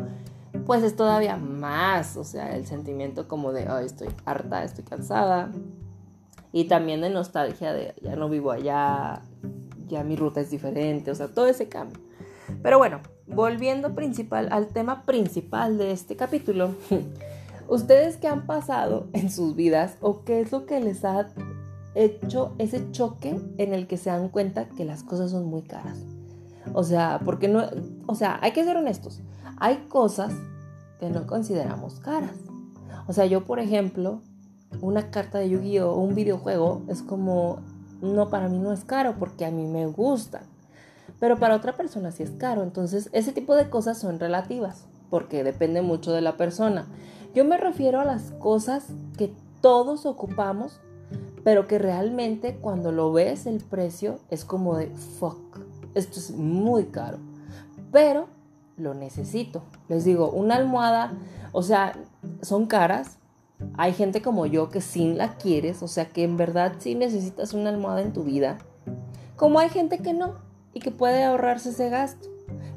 pues 0.65 0.83
es 0.83 0.95
todavía 0.95 1.37
más, 1.37 2.17
o 2.17 2.23
sea, 2.23 2.55
el 2.55 2.65
sentimiento 2.65 3.27
como 3.27 3.51
de, 3.51 3.67
ay, 3.67 3.85
estoy 3.85 4.09
harta, 4.25 4.63
estoy 4.63 4.83
cansada. 4.83 5.51
Y 6.51 6.65
también 6.65 7.01
de 7.01 7.09
nostalgia 7.09 7.73
de, 7.73 7.93
ya 8.01 8.15
no 8.15 8.29
vivo 8.29 8.51
allá, 8.51 9.21
ya 9.87 10.03
mi 10.03 10.15
ruta 10.15 10.41
es 10.41 10.49
diferente, 10.49 11.11
o 11.11 11.15
sea, 11.15 11.27
todo 11.27 11.47
ese 11.47 11.69
cambio. 11.69 11.99
Pero 12.63 12.77
bueno, 12.79 13.01
volviendo 13.27 13.93
principal 13.93 14.49
al 14.51 14.67
tema 14.67 15.05
principal 15.05 15.77
de 15.77 15.91
este 15.91 16.15
capítulo, 16.15 16.75
ustedes 17.67 18.17
qué 18.17 18.27
han 18.27 18.47
pasado 18.47 19.07
en 19.13 19.29
sus 19.29 19.55
vidas 19.55 19.97
o 20.01 20.23
qué 20.23 20.41
es 20.41 20.51
lo 20.51 20.65
que 20.65 20.79
les 20.79 21.05
ha 21.05 21.29
hecho 21.95 22.53
ese 22.57 22.91
choque 22.91 23.39
en 23.57 23.73
el 23.73 23.87
que 23.87 23.97
se 23.97 24.09
dan 24.09 24.29
cuenta 24.29 24.69
que 24.69 24.85
las 24.85 25.03
cosas 25.03 25.31
son 25.31 25.45
muy 25.45 25.61
caras. 25.61 26.18
O 26.73 26.83
sea, 26.83 27.21
porque 27.23 27.47
no, 27.47 27.63
o 28.07 28.15
sea, 28.15 28.39
hay 28.41 28.51
que 28.51 28.63
ser 28.63 28.77
honestos. 28.77 29.21
Hay 29.57 29.85
cosas 29.89 30.33
que 30.99 31.09
no 31.09 31.25
consideramos 31.27 31.99
caras. 31.99 32.35
O 33.07 33.13
sea, 33.13 33.25
yo 33.25 33.45
por 33.45 33.59
ejemplo, 33.59 34.21
una 34.81 35.09
carta 35.09 35.39
de 35.39 35.49
Yu-Gi-Oh 35.49 35.91
o 35.91 35.99
un 35.99 36.15
videojuego 36.15 36.83
es 36.87 37.01
como 37.01 37.59
no, 38.01 38.29
para 38.29 38.47
mí 38.47 38.59
no 38.59 38.71
es 38.71 38.85
caro 38.85 39.15
porque 39.19 39.45
a 39.45 39.51
mí 39.51 39.65
me 39.65 39.87
gusta. 39.87 40.41
Pero 41.19 41.37
para 41.37 41.55
otra 41.55 41.75
persona 41.75 42.11
sí 42.11 42.23
es 42.23 42.31
caro. 42.31 42.63
Entonces, 42.63 43.09
ese 43.11 43.33
tipo 43.33 43.55
de 43.55 43.69
cosas 43.69 43.97
son 43.97 44.19
relativas 44.19 44.85
porque 45.09 45.43
depende 45.43 45.81
mucho 45.81 46.11
de 46.11 46.21
la 46.21 46.37
persona. 46.37 46.87
Yo 47.33 47.45
me 47.45 47.57
refiero 47.57 47.99
a 47.99 48.05
las 48.05 48.31
cosas 48.39 48.85
que 49.17 49.33
todos 49.61 50.05
ocupamos, 50.05 50.79
pero 51.43 51.67
que 51.67 51.79
realmente 51.79 52.55
cuando 52.55 52.91
lo 52.91 53.11
ves 53.11 53.45
el 53.45 53.59
precio 53.59 54.19
es 54.29 54.45
como 54.45 54.77
de 54.77 54.87
fuck, 54.87 55.59
esto 55.95 56.19
es 56.19 56.31
muy 56.31 56.85
caro. 56.85 57.17
Pero 57.91 58.27
lo 58.77 58.93
necesito. 58.93 59.63
Les 59.87 60.05
digo, 60.05 60.31
una 60.31 60.55
almohada, 60.55 61.13
o 61.51 61.61
sea, 61.63 61.93
son 62.41 62.65
caras, 62.65 63.17
hay 63.77 63.93
gente 63.93 64.21
como 64.21 64.45
yo 64.45 64.69
que 64.69 64.81
sí 64.81 65.13
la 65.13 65.35
quieres, 65.35 65.83
o 65.83 65.87
sea 65.87 66.05
que 66.05 66.23
en 66.23 66.37
verdad 66.37 66.73
sí 66.79 66.95
necesitas 66.95 67.53
una 67.53 67.69
almohada 67.69 68.01
en 68.01 68.13
tu 68.13 68.23
vida. 68.23 68.57
Como 69.35 69.59
hay 69.59 69.69
gente 69.69 69.99
que 69.99 70.13
no 70.13 70.35
y 70.73 70.79
que 70.79 70.91
puede 70.91 71.23
ahorrarse 71.23 71.69
ese 71.69 71.89
gasto. 71.89 72.29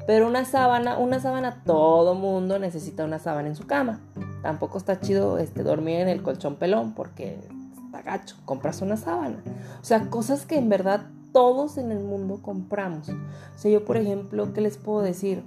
Pero 0.05 0.27
una 0.27 0.43
sábana, 0.43 0.97
una 0.97 1.19
sábana, 1.19 1.63
todo 1.65 2.13
mundo 2.15 2.59
necesita 2.59 3.05
una 3.05 3.19
sábana 3.19 3.47
en 3.47 3.55
su 3.55 3.65
cama. 3.65 4.01
Tampoco 4.41 4.77
está 4.77 4.99
chido 4.99 5.37
este, 5.37 5.63
dormir 5.63 6.01
en 6.01 6.09
el 6.09 6.21
colchón 6.21 6.57
pelón 6.57 6.93
porque 6.93 7.39
está 7.85 8.01
gacho. 8.01 8.35
Compras 8.43 8.81
una 8.81 8.97
sábana. 8.97 9.41
O 9.81 9.85
sea, 9.85 10.09
cosas 10.09 10.45
que 10.45 10.57
en 10.57 10.67
verdad 10.67 11.05
todos 11.33 11.77
en 11.77 11.91
el 11.91 11.99
mundo 11.99 12.39
compramos. 12.41 13.09
O 13.09 13.57
sea, 13.57 13.71
yo 13.71 13.83
por 13.83 13.97
ejemplo, 13.97 14.53
¿qué 14.53 14.61
les 14.61 14.77
puedo 14.77 15.01
decir? 15.01 15.43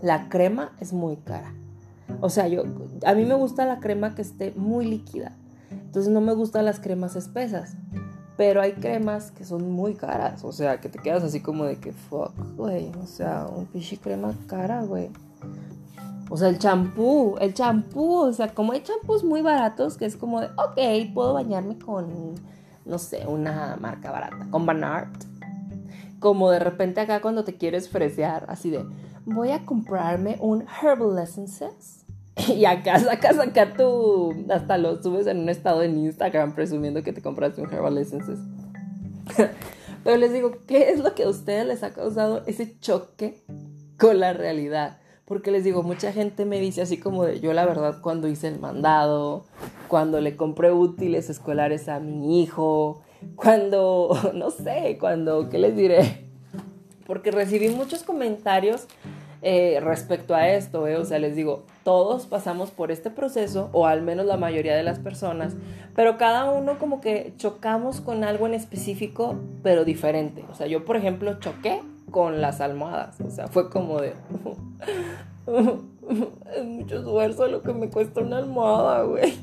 La 0.00 0.28
crema 0.28 0.70
es 0.78 0.92
muy 0.92 1.16
cara. 1.16 1.52
O 2.20 2.30
sea, 2.30 2.46
yo, 2.46 2.62
a 3.04 3.14
mí 3.14 3.24
me 3.24 3.34
gusta 3.34 3.66
la 3.66 3.80
crema 3.80 4.14
que 4.14 4.22
esté 4.22 4.52
muy 4.56 4.86
líquida. 4.86 5.36
Entonces 5.70 6.12
no 6.12 6.20
me 6.20 6.32
gustan 6.32 6.64
las 6.64 6.78
cremas 6.78 7.16
espesas. 7.16 7.76
Pero 8.36 8.60
hay 8.60 8.74
cremas 8.74 9.32
que 9.32 9.44
son 9.44 9.72
muy 9.72 9.94
caras. 9.94 10.44
O 10.44 10.52
sea, 10.52 10.80
que 10.80 10.88
te 10.88 11.00
quedas 11.00 11.24
así 11.24 11.40
como 11.40 11.64
de 11.64 11.76
que 11.76 11.92
fuck, 11.92 12.32
güey. 12.56 12.92
O 13.02 13.06
sea, 13.06 13.46
un 13.52 13.66
pichi 13.66 13.96
crema 13.96 14.32
cara, 14.46 14.82
güey. 14.84 15.10
O 16.30 16.36
sea, 16.36 16.48
el 16.48 16.58
champú, 16.58 17.36
el 17.40 17.54
champú, 17.54 18.16
o 18.16 18.32
sea, 18.32 18.54
como 18.54 18.72
hay 18.72 18.82
champús 18.82 19.24
muy 19.24 19.40
baratos 19.40 19.96
que 19.96 20.04
es 20.04 20.16
como 20.16 20.40
de, 20.42 20.48
ok, 20.48 21.12
puedo 21.14 21.32
bañarme 21.32 21.78
con, 21.78 22.34
no 22.88 22.98
sé, 22.98 23.26
una 23.26 23.76
marca 23.80 24.10
barata, 24.10 24.48
con 24.50 24.66
Banart. 24.66 25.24
Como 26.18 26.50
de 26.50 26.58
repente 26.58 27.00
acá 27.00 27.20
cuando 27.20 27.44
te 27.44 27.54
quieres 27.54 27.88
fresear, 27.88 28.46
así 28.48 28.70
de, 28.70 28.84
voy 29.24 29.50
a 29.50 29.64
comprarme 29.64 30.36
un 30.40 30.64
Herbal 30.82 31.18
Essences 31.22 32.04
y 32.48 32.64
acá 32.64 32.98
sacas 32.98 33.38
acá 33.38 33.74
tú, 33.76 34.34
hasta 34.50 34.78
lo 34.78 35.00
subes 35.02 35.26
en 35.26 35.38
un 35.38 35.48
estado 35.48 35.82
en 35.82 35.98
Instagram 35.98 36.54
presumiendo 36.54 37.02
que 37.02 37.12
te 37.12 37.22
compraste 37.22 37.60
un 37.60 37.72
Herbal 37.72 37.98
Essences. 37.98 38.38
Pero 40.04 40.16
les 40.16 40.32
digo, 40.32 40.52
¿qué 40.66 40.90
es 40.90 41.00
lo 41.00 41.14
que 41.14 41.24
a 41.24 41.28
ustedes 41.28 41.66
les 41.66 41.82
ha 41.82 41.92
causado 41.92 42.42
ese 42.46 42.78
choque 42.80 43.42
con 43.98 44.20
la 44.20 44.32
realidad? 44.32 44.98
Porque 45.24 45.50
les 45.50 45.64
digo, 45.64 45.82
mucha 45.82 46.12
gente 46.12 46.46
me 46.46 46.58
dice 46.58 46.80
así 46.80 46.98
como 46.98 47.24
de, 47.24 47.40
yo 47.40 47.52
la 47.52 47.66
verdad 47.66 48.00
cuando 48.00 48.28
hice 48.28 48.48
el 48.48 48.58
mandado, 48.58 49.44
cuando 49.88 50.20
le 50.20 50.36
compré 50.36 50.72
útiles 50.72 51.30
escolares 51.30 51.88
a 51.88 51.98
mi 52.00 52.42
hijo, 52.42 53.02
cuando, 53.36 54.16
no 54.34 54.50
sé, 54.50 54.98
cuando, 55.00 55.48
¿qué 55.48 55.58
les 55.58 55.76
diré? 55.76 56.28
Porque 57.06 57.30
recibí 57.30 57.70
muchos 57.70 58.02
comentarios 58.02 58.86
eh, 59.40 59.78
respecto 59.80 60.34
a 60.34 60.48
esto, 60.48 60.86
eh, 60.88 60.96
o 60.96 61.04
sea, 61.04 61.18
les 61.20 61.36
digo, 61.36 61.62
todos 61.84 62.26
pasamos 62.26 62.70
por 62.70 62.90
este 62.90 63.08
proceso, 63.08 63.70
o 63.72 63.86
al 63.86 64.02
menos 64.02 64.26
la 64.26 64.36
mayoría 64.36 64.74
de 64.76 64.82
las 64.82 64.98
personas, 64.98 65.54
pero 65.94 66.18
cada 66.18 66.50
uno 66.50 66.78
como 66.78 67.00
que 67.00 67.32
chocamos 67.36 68.00
con 68.00 68.24
algo 68.24 68.46
en 68.46 68.54
específico, 68.54 69.36
pero 69.62 69.84
diferente. 69.84 70.44
O 70.50 70.54
sea, 70.54 70.66
yo, 70.66 70.84
por 70.84 70.96
ejemplo, 70.96 71.38
choqué 71.38 71.80
con 72.10 72.40
las 72.40 72.60
almohadas, 72.60 73.20
o 73.20 73.30
sea, 73.30 73.46
fue 73.46 73.70
como 73.70 74.00
de... 74.00 74.14
es 76.56 76.64
mucho 76.64 76.98
esfuerzo 76.98 77.46
lo 77.46 77.62
que 77.62 77.72
me 77.72 77.88
cuesta 77.90 78.20
una 78.20 78.38
almohada, 78.38 79.02
güey. 79.04 79.34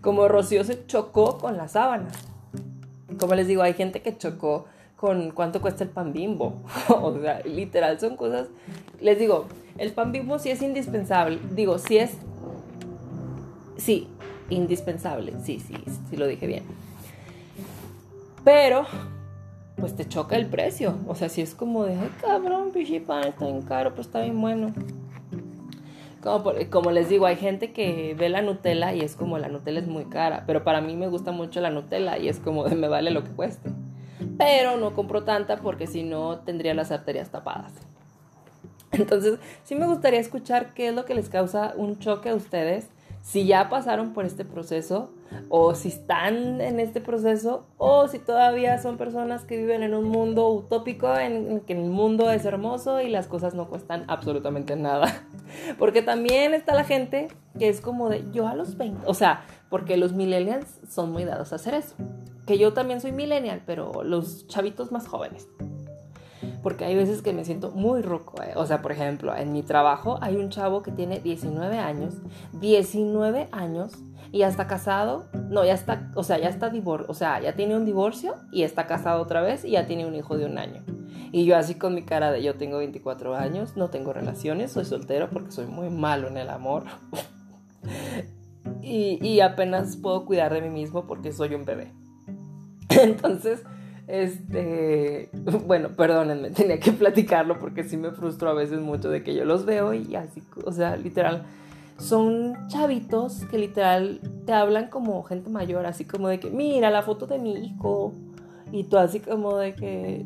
Como 0.00 0.28
Rocío 0.28 0.64
se 0.64 0.86
chocó 0.86 1.38
con 1.38 1.56
las 1.56 1.72
sábanas. 1.72 2.12
Como 3.18 3.34
les 3.34 3.46
digo, 3.46 3.62
hay 3.62 3.74
gente 3.74 4.02
que 4.02 4.16
chocó 4.16 4.66
con 4.96 5.30
cuánto 5.30 5.60
cuesta 5.60 5.84
el 5.84 5.90
pan 5.90 6.12
bimbo. 6.12 6.62
o 6.88 7.18
sea, 7.20 7.40
literal, 7.44 7.98
son 7.98 8.16
cosas. 8.16 8.48
Les 9.00 9.18
digo, 9.18 9.46
el 9.78 9.92
pan 9.92 10.12
bimbo 10.12 10.38
sí 10.38 10.50
es 10.50 10.62
indispensable. 10.62 11.38
Digo, 11.54 11.78
sí 11.78 11.98
es. 11.98 12.12
Sí, 13.76 14.08
indispensable. 14.50 15.34
Sí, 15.42 15.60
sí, 15.60 15.74
sí 16.10 16.16
lo 16.16 16.26
dije 16.26 16.46
bien. 16.46 16.64
Pero, 18.44 18.86
pues 19.76 19.94
te 19.94 20.08
choca 20.08 20.36
el 20.36 20.46
precio. 20.46 20.94
O 21.06 21.14
sea, 21.14 21.28
si 21.28 21.42
es 21.42 21.54
como 21.54 21.84
de, 21.84 21.94
ay 21.96 22.10
cabrón, 22.20 22.72
pan 23.06 23.24
está 23.28 23.46
bien 23.46 23.62
caro, 23.62 23.94
pues 23.94 24.06
está 24.06 24.20
bien 24.22 24.40
bueno. 24.40 24.72
Como, 26.28 26.52
como 26.68 26.90
les 26.90 27.08
digo, 27.08 27.24
hay 27.24 27.36
gente 27.36 27.72
que 27.72 28.14
ve 28.18 28.28
la 28.28 28.42
Nutella 28.42 28.92
y 28.92 29.00
es 29.00 29.16
como 29.16 29.38
la 29.38 29.48
Nutella 29.48 29.80
es 29.80 29.86
muy 29.86 30.04
cara, 30.04 30.44
pero 30.46 30.62
para 30.62 30.82
mí 30.82 30.94
me 30.94 31.08
gusta 31.08 31.32
mucho 31.32 31.62
la 31.62 31.70
Nutella 31.70 32.18
y 32.18 32.28
es 32.28 32.38
como 32.38 32.64
me 32.68 32.86
vale 32.86 33.10
lo 33.10 33.24
que 33.24 33.30
cueste. 33.30 33.70
pero 34.36 34.76
no 34.76 34.94
compro 34.94 35.24
tanta 35.24 35.56
porque 35.56 35.86
si 35.86 36.02
no 36.02 36.40
tendría 36.40 36.74
las 36.74 36.92
arterias 36.92 37.30
tapadas. 37.30 37.72
Entonces, 38.92 39.38
sí 39.64 39.74
me 39.74 39.86
gustaría 39.86 40.20
escuchar 40.20 40.74
qué 40.74 40.88
es 40.88 40.94
lo 40.94 41.06
que 41.06 41.14
les 41.14 41.30
causa 41.30 41.72
un 41.76 41.98
choque 41.98 42.28
a 42.28 42.34
ustedes, 42.34 42.90
si 43.22 43.46
ya 43.46 43.68
pasaron 43.68 44.12
por 44.12 44.24
este 44.24 44.44
proceso 44.44 45.10
o 45.48 45.74
si 45.74 45.88
están 45.88 46.60
en 46.60 46.80
este 46.80 47.00
proceso 47.00 47.66
o 47.76 48.08
si 48.08 48.18
todavía 48.18 48.78
son 48.78 48.96
personas 48.96 49.44
que 49.44 49.56
viven 49.56 49.82
en 49.82 49.94
un 49.94 50.04
mundo 50.04 50.48
utópico 50.50 51.14
en, 51.16 51.60
que 51.60 51.74
el 51.74 51.90
mundo 51.90 52.30
es 52.30 52.44
hermoso 52.44 53.00
y 53.00 53.08
las 53.08 53.26
cosas 53.26 53.54
no 53.54 53.68
cuestan 53.68 54.04
absolutamente 54.08 54.76
nada. 54.76 55.22
Porque 55.78 56.02
también 56.02 56.54
está 56.54 56.74
la 56.74 56.84
gente 56.84 57.28
que 57.58 57.68
es 57.68 57.80
como 57.80 58.08
de 58.08 58.24
yo 58.32 58.46
a 58.46 58.54
los 58.54 58.76
20, 58.76 59.06
o 59.06 59.14
sea, 59.14 59.42
porque 59.68 59.96
los 59.96 60.12
millennials 60.12 60.78
son 60.88 61.10
muy 61.10 61.24
dados 61.24 61.52
a 61.52 61.56
hacer 61.56 61.74
eso. 61.74 61.96
Que 62.46 62.56
yo 62.56 62.72
también 62.72 63.00
soy 63.00 63.12
millennial, 63.12 63.62
pero 63.66 64.04
los 64.04 64.46
chavitos 64.46 64.92
más 64.92 65.08
jóvenes 65.08 65.48
porque 66.62 66.84
hay 66.84 66.94
veces 66.94 67.22
que 67.22 67.32
me 67.32 67.44
siento 67.44 67.70
muy 67.70 68.02
roco. 68.02 68.42
Eh. 68.42 68.52
O 68.56 68.66
sea, 68.66 68.82
por 68.82 68.92
ejemplo, 68.92 69.34
en 69.34 69.52
mi 69.52 69.62
trabajo 69.62 70.18
hay 70.20 70.36
un 70.36 70.50
chavo 70.50 70.82
que 70.82 70.90
tiene 70.90 71.20
19 71.20 71.78
años, 71.78 72.14
19 72.60 73.48
años 73.52 73.92
y 74.32 74.38
ya 74.38 74.48
está 74.48 74.66
casado, 74.66 75.28
no, 75.48 75.64
ya 75.64 75.74
está, 75.74 76.10
o 76.14 76.22
sea, 76.22 76.38
ya 76.38 76.48
está 76.48 76.68
divorcio, 76.68 77.06
o 77.08 77.14
sea, 77.14 77.40
ya 77.40 77.54
tiene 77.54 77.76
un 77.76 77.84
divorcio 77.84 78.34
y 78.52 78.62
está 78.62 78.86
casado 78.86 79.22
otra 79.22 79.40
vez 79.40 79.64
y 79.64 79.70
ya 79.70 79.86
tiene 79.86 80.06
un 80.06 80.14
hijo 80.14 80.36
de 80.36 80.46
un 80.46 80.58
año. 80.58 80.82
Y 81.30 81.44
yo 81.44 81.56
así 81.56 81.74
con 81.74 81.94
mi 81.94 82.02
cara 82.02 82.30
de 82.32 82.42
yo 82.42 82.54
tengo 82.54 82.78
24 82.78 83.34
años, 83.36 83.76
no 83.76 83.88
tengo 83.88 84.12
relaciones, 84.12 84.72
soy 84.72 84.84
soltero 84.84 85.28
porque 85.30 85.52
soy 85.52 85.66
muy 85.66 85.90
malo 85.90 86.28
en 86.28 86.38
el 86.38 86.48
amor. 86.48 86.84
y, 88.82 89.18
y 89.26 89.40
apenas 89.40 89.96
puedo 89.96 90.24
cuidar 90.24 90.52
de 90.52 90.62
mí 90.62 90.70
mismo 90.70 91.06
porque 91.06 91.32
soy 91.32 91.54
un 91.54 91.64
bebé. 91.64 91.92
Entonces, 92.88 93.62
este, 94.08 95.30
bueno, 95.66 95.90
perdónenme, 95.90 96.50
tenía 96.50 96.80
que 96.80 96.92
platicarlo 96.92 97.58
porque 97.58 97.84
sí 97.84 97.96
me 97.96 98.10
frustro 98.10 98.50
a 98.50 98.54
veces 98.54 98.80
mucho 98.80 99.10
de 99.10 99.22
que 99.22 99.34
yo 99.34 99.44
los 99.44 99.64
veo 99.64 99.94
y 99.94 100.16
así, 100.16 100.42
o 100.64 100.72
sea, 100.72 100.96
literal, 100.96 101.44
son 101.98 102.56
chavitos 102.68 103.44
que 103.50 103.58
literal 103.58 104.20
te 104.46 104.52
hablan 104.52 104.88
como 104.88 105.22
gente 105.24 105.50
mayor, 105.50 105.86
así 105.86 106.04
como 106.04 106.28
de 106.28 106.40
que, 106.40 106.50
mira 106.50 106.90
la 106.90 107.02
foto 107.02 107.26
de 107.26 107.38
mi 107.38 107.52
hijo, 107.66 108.14
y 108.72 108.84
tú 108.84 108.98
así 108.98 109.20
como 109.20 109.56
de 109.56 109.74
que, 109.74 110.24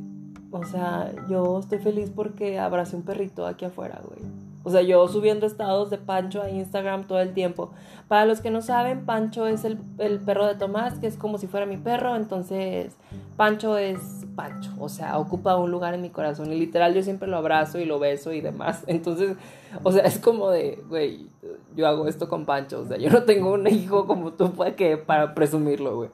o 0.50 0.64
sea, 0.64 1.12
yo 1.28 1.58
estoy 1.58 1.78
feliz 1.78 2.10
porque 2.14 2.58
abracé 2.58 2.96
un 2.96 3.02
perrito 3.02 3.46
aquí 3.46 3.64
afuera, 3.64 4.00
güey. 4.04 4.41
O 4.64 4.70
sea, 4.70 4.82
yo 4.82 5.06
subiendo 5.08 5.46
estados 5.46 5.90
de 5.90 5.98
Pancho 5.98 6.42
a 6.42 6.50
Instagram 6.50 7.06
todo 7.06 7.20
el 7.20 7.32
tiempo. 7.32 7.70
Para 8.08 8.26
los 8.26 8.40
que 8.40 8.50
no 8.50 8.62
saben, 8.62 9.04
Pancho 9.04 9.46
es 9.46 9.64
el, 9.64 9.78
perro 10.24 10.46
de 10.46 10.54
Tomás, 10.54 10.98
que 10.98 11.06
es 11.06 11.16
como 11.16 11.38
si 11.38 11.46
fuera 11.46 11.66
mi 11.66 11.76
perro. 11.76 12.14
Entonces, 12.14 12.96
Pancho 13.36 13.76
es 13.76 13.98
Pancho. 14.36 14.70
O 14.78 14.88
sea, 14.88 15.18
ocupa 15.18 15.56
un 15.56 15.70
lugar 15.70 15.94
en 15.94 16.02
mi 16.02 16.10
corazón. 16.10 16.52
Y 16.52 16.58
literal, 16.58 16.94
yo 16.94 17.02
siempre 17.02 17.28
lo 17.28 17.36
abrazo 17.36 17.78
y 17.78 17.84
lo 17.84 17.98
beso 17.98 18.32
y 18.32 18.40
demás. 18.40 18.84
Entonces, 18.86 19.36
o 19.82 19.90
sea, 19.90 20.04
es 20.04 20.18
como 20.18 20.50
de, 20.50 20.82
güey, 20.88 21.28
yo 21.74 21.88
hago 21.88 22.06
esto 22.06 22.28
con 22.28 22.46
Pancho. 22.46 22.80
O 22.80 22.86
sea, 22.86 22.98
yo 22.98 23.10
no 23.10 23.24
tengo 23.24 23.52
un 23.52 23.66
hijo 23.66 24.06
como 24.06 24.32
tú 24.32 24.52
pues, 24.52 24.74
que 24.74 24.96
para 24.96 25.34
presumirlo, 25.34 25.96
güey. 25.96 26.10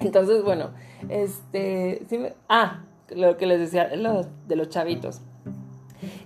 Entonces, 0.00 0.42
bueno, 0.42 0.70
este, 1.08 2.02
sí 2.08 2.18
me, 2.18 2.34
ah, 2.48 2.84
lo 3.10 3.36
que 3.36 3.46
les 3.46 3.60
decía 3.60 3.88
de 3.88 4.56
los 4.56 4.68
chavitos. 4.68 5.22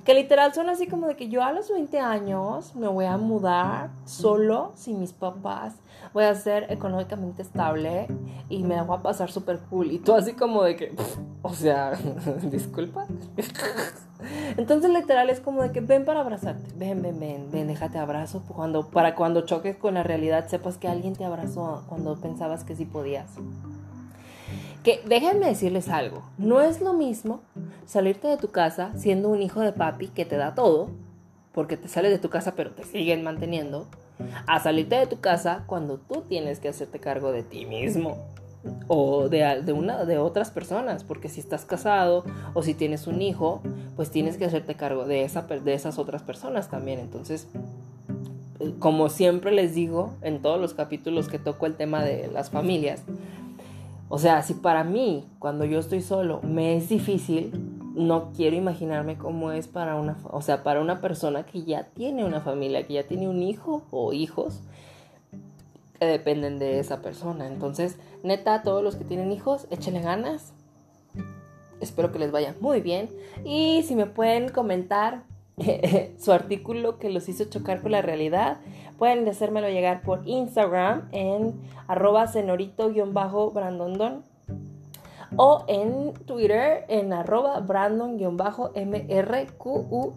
Que 0.04 0.12
literal 0.12 0.52
son 0.52 0.68
así 0.68 0.86
como 0.86 1.06
de 1.06 1.16
que 1.16 1.28
yo 1.28 1.42
a 1.42 1.52
los 1.52 1.70
20 1.70 1.98
años 1.98 2.74
me 2.76 2.88
voy 2.88 3.06
a 3.06 3.16
mudar 3.16 3.88
solo, 4.04 4.72
sin 4.74 5.00
mis 5.00 5.14
papás, 5.14 5.76
voy 6.12 6.24
a 6.24 6.34
ser 6.34 6.70
económicamente 6.70 7.40
estable 7.40 8.08
y 8.50 8.62
me 8.64 8.82
voy 8.82 8.98
a 8.98 9.02
pasar 9.02 9.30
súper 9.30 9.60
cool. 9.70 9.92
Y 9.92 9.98
tú 9.98 10.14
así 10.14 10.34
como 10.34 10.62
de 10.62 10.76
que, 10.76 10.94
o 11.40 11.54
sea, 11.54 11.92
disculpa. 12.42 13.06
Entonces 14.56 14.90
literal 14.90 15.30
es 15.30 15.40
como 15.40 15.62
de 15.62 15.72
que 15.72 15.80
ven 15.80 16.04
para 16.04 16.20
abrazarte, 16.20 16.70
ven, 16.76 17.00
ven, 17.02 17.18
ven, 17.18 17.50
ven, 17.50 17.66
déjate 17.66 17.98
abrazo 17.98 18.42
cuando, 18.46 18.88
para 18.88 19.14
cuando 19.14 19.42
choques 19.42 19.76
con 19.76 19.94
la 19.94 20.02
realidad 20.02 20.48
sepas 20.48 20.76
que 20.76 20.88
alguien 20.88 21.14
te 21.14 21.24
abrazó 21.24 21.84
cuando 21.88 22.16
pensabas 22.20 22.64
que 22.64 22.76
sí 22.76 22.84
podías. 22.84 23.30
Que 24.84 25.02
déjenme 25.06 25.46
decirles 25.46 25.88
algo, 25.88 26.22
no 26.38 26.60
es 26.60 26.80
lo 26.80 26.92
mismo 26.92 27.40
salirte 27.86 28.28
de 28.28 28.36
tu 28.36 28.48
casa 28.48 28.92
siendo 28.96 29.30
un 29.30 29.42
hijo 29.42 29.60
de 29.60 29.72
papi 29.72 30.08
que 30.08 30.24
te 30.26 30.36
da 30.36 30.54
todo, 30.54 30.90
porque 31.52 31.76
te 31.76 31.88
sales 31.88 32.12
de 32.12 32.18
tu 32.18 32.28
casa 32.28 32.52
pero 32.54 32.70
te 32.70 32.84
siguen 32.84 33.24
manteniendo, 33.24 33.86
a 34.46 34.60
salirte 34.60 34.96
de 34.96 35.06
tu 35.06 35.20
casa 35.20 35.64
cuando 35.66 35.98
tú 35.98 36.22
tienes 36.28 36.60
que 36.60 36.68
hacerte 36.68 37.00
cargo 37.00 37.32
de 37.32 37.42
ti 37.42 37.66
mismo 37.66 38.18
o 38.86 39.28
de, 39.28 39.62
de, 39.62 39.72
una, 39.72 40.04
de 40.04 40.18
otras 40.18 40.50
personas, 40.50 41.04
porque 41.04 41.28
si 41.28 41.40
estás 41.40 41.64
casado 41.64 42.24
o 42.54 42.62
si 42.62 42.74
tienes 42.74 43.06
un 43.06 43.22
hijo, 43.22 43.62
pues 43.96 44.10
tienes 44.10 44.36
que 44.36 44.44
hacerte 44.44 44.74
cargo 44.74 45.06
de, 45.06 45.24
esa, 45.24 45.42
de 45.42 45.74
esas 45.74 45.98
otras 45.98 46.22
personas 46.22 46.70
también. 46.70 47.00
Entonces, 47.00 47.48
como 48.78 49.08
siempre 49.08 49.52
les 49.52 49.74
digo 49.74 50.14
en 50.22 50.40
todos 50.40 50.60
los 50.60 50.74
capítulos 50.74 51.28
que 51.28 51.38
toco 51.38 51.66
el 51.66 51.74
tema 51.74 52.02
de 52.04 52.28
las 52.28 52.50
familias, 52.50 53.02
o 54.14 54.18
sea, 54.18 54.42
si 54.42 54.54
para 54.54 54.84
mí, 54.84 55.24
cuando 55.40 55.64
yo 55.64 55.80
estoy 55.80 56.00
solo, 56.00 56.40
me 56.44 56.76
es 56.76 56.88
difícil, 56.88 57.50
no 57.96 58.30
quiero 58.30 58.54
imaginarme 58.54 59.18
cómo 59.18 59.50
es 59.50 59.66
para 59.66 59.96
una, 59.96 60.16
o 60.30 60.40
sea, 60.40 60.62
para 60.62 60.80
una 60.80 61.00
persona 61.00 61.44
que 61.44 61.64
ya 61.64 61.88
tiene 61.94 62.24
una 62.24 62.40
familia, 62.40 62.86
que 62.86 62.92
ya 62.92 63.08
tiene 63.08 63.28
un 63.28 63.42
hijo 63.42 63.82
o 63.90 64.12
hijos 64.12 64.60
que 65.98 66.06
dependen 66.06 66.60
de 66.60 66.78
esa 66.78 67.02
persona. 67.02 67.48
Entonces, 67.48 67.96
neta, 68.22 68.62
todos 68.62 68.84
los 68.84 68.94
que 68.94 69.04
tienen 69.04 69.32
hijos, 69.32 69.66
échenle 69.72 70.00
ganas. 70.00 70.52
Espero 71.80 72.12
que 72.12 72.20
les 72.20 72.30
vaya 72.30 72.54
muy 72.60 72.80
bien. 72.80 73.10
Y 73.44 73.82
si 73.82 73.96
me 73.96 74.06
pueden 74.06 74.48
comentar 74.48 75.24
su 76.20 76.30
artículo 76.30 77.00
que 77.00 77.10
los 77.10 77.28
hizo 77.28 77.46
chocar 77.46 77.82
con 77.82 77.90
la 77.90 78.00
realidad, 78.00 78.58
pueden 78.98 79.28
hacérmelo 79.28 79.68
llegar 79.68 80.02
por 80.02 80.26
Instagram 80.26 81.08
en 81.12 81.54
arroba 81.86 82.26
cenorito-brandondon 82.26 84.24
o 85.36 85.64
en 85.68 86.14
Twitter 86.26 86.84
en 86.88 87.12
arroba 87.12 87.60
brandon-mrquz 87.60 90.14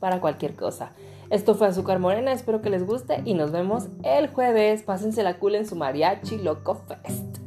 para 0.00 0.20
cualquier 0.20 0.56
cosa. 0.56 0.90
Esto 1.30 1.54
fue 1.54 1.66
Azúcar 1.66 1.98
Morena, 1.98 2.32
espero 2.32 2.62
que 2.62 2.70
les 2.70 2.86
guste 2.86 3.20
y 3.24 3.34
nos 3.34 3.50
vemos 3.50 3.88
el 4.04 4.28
jueves. 4.28 4.82
Pásensela 4.82 5.38
cool 5.38 5.56
en 5.56 5.66
su 5.66 5.74
mariachi 5.74 6.38
loco 6.38 6.76
fest. 6.76 7.45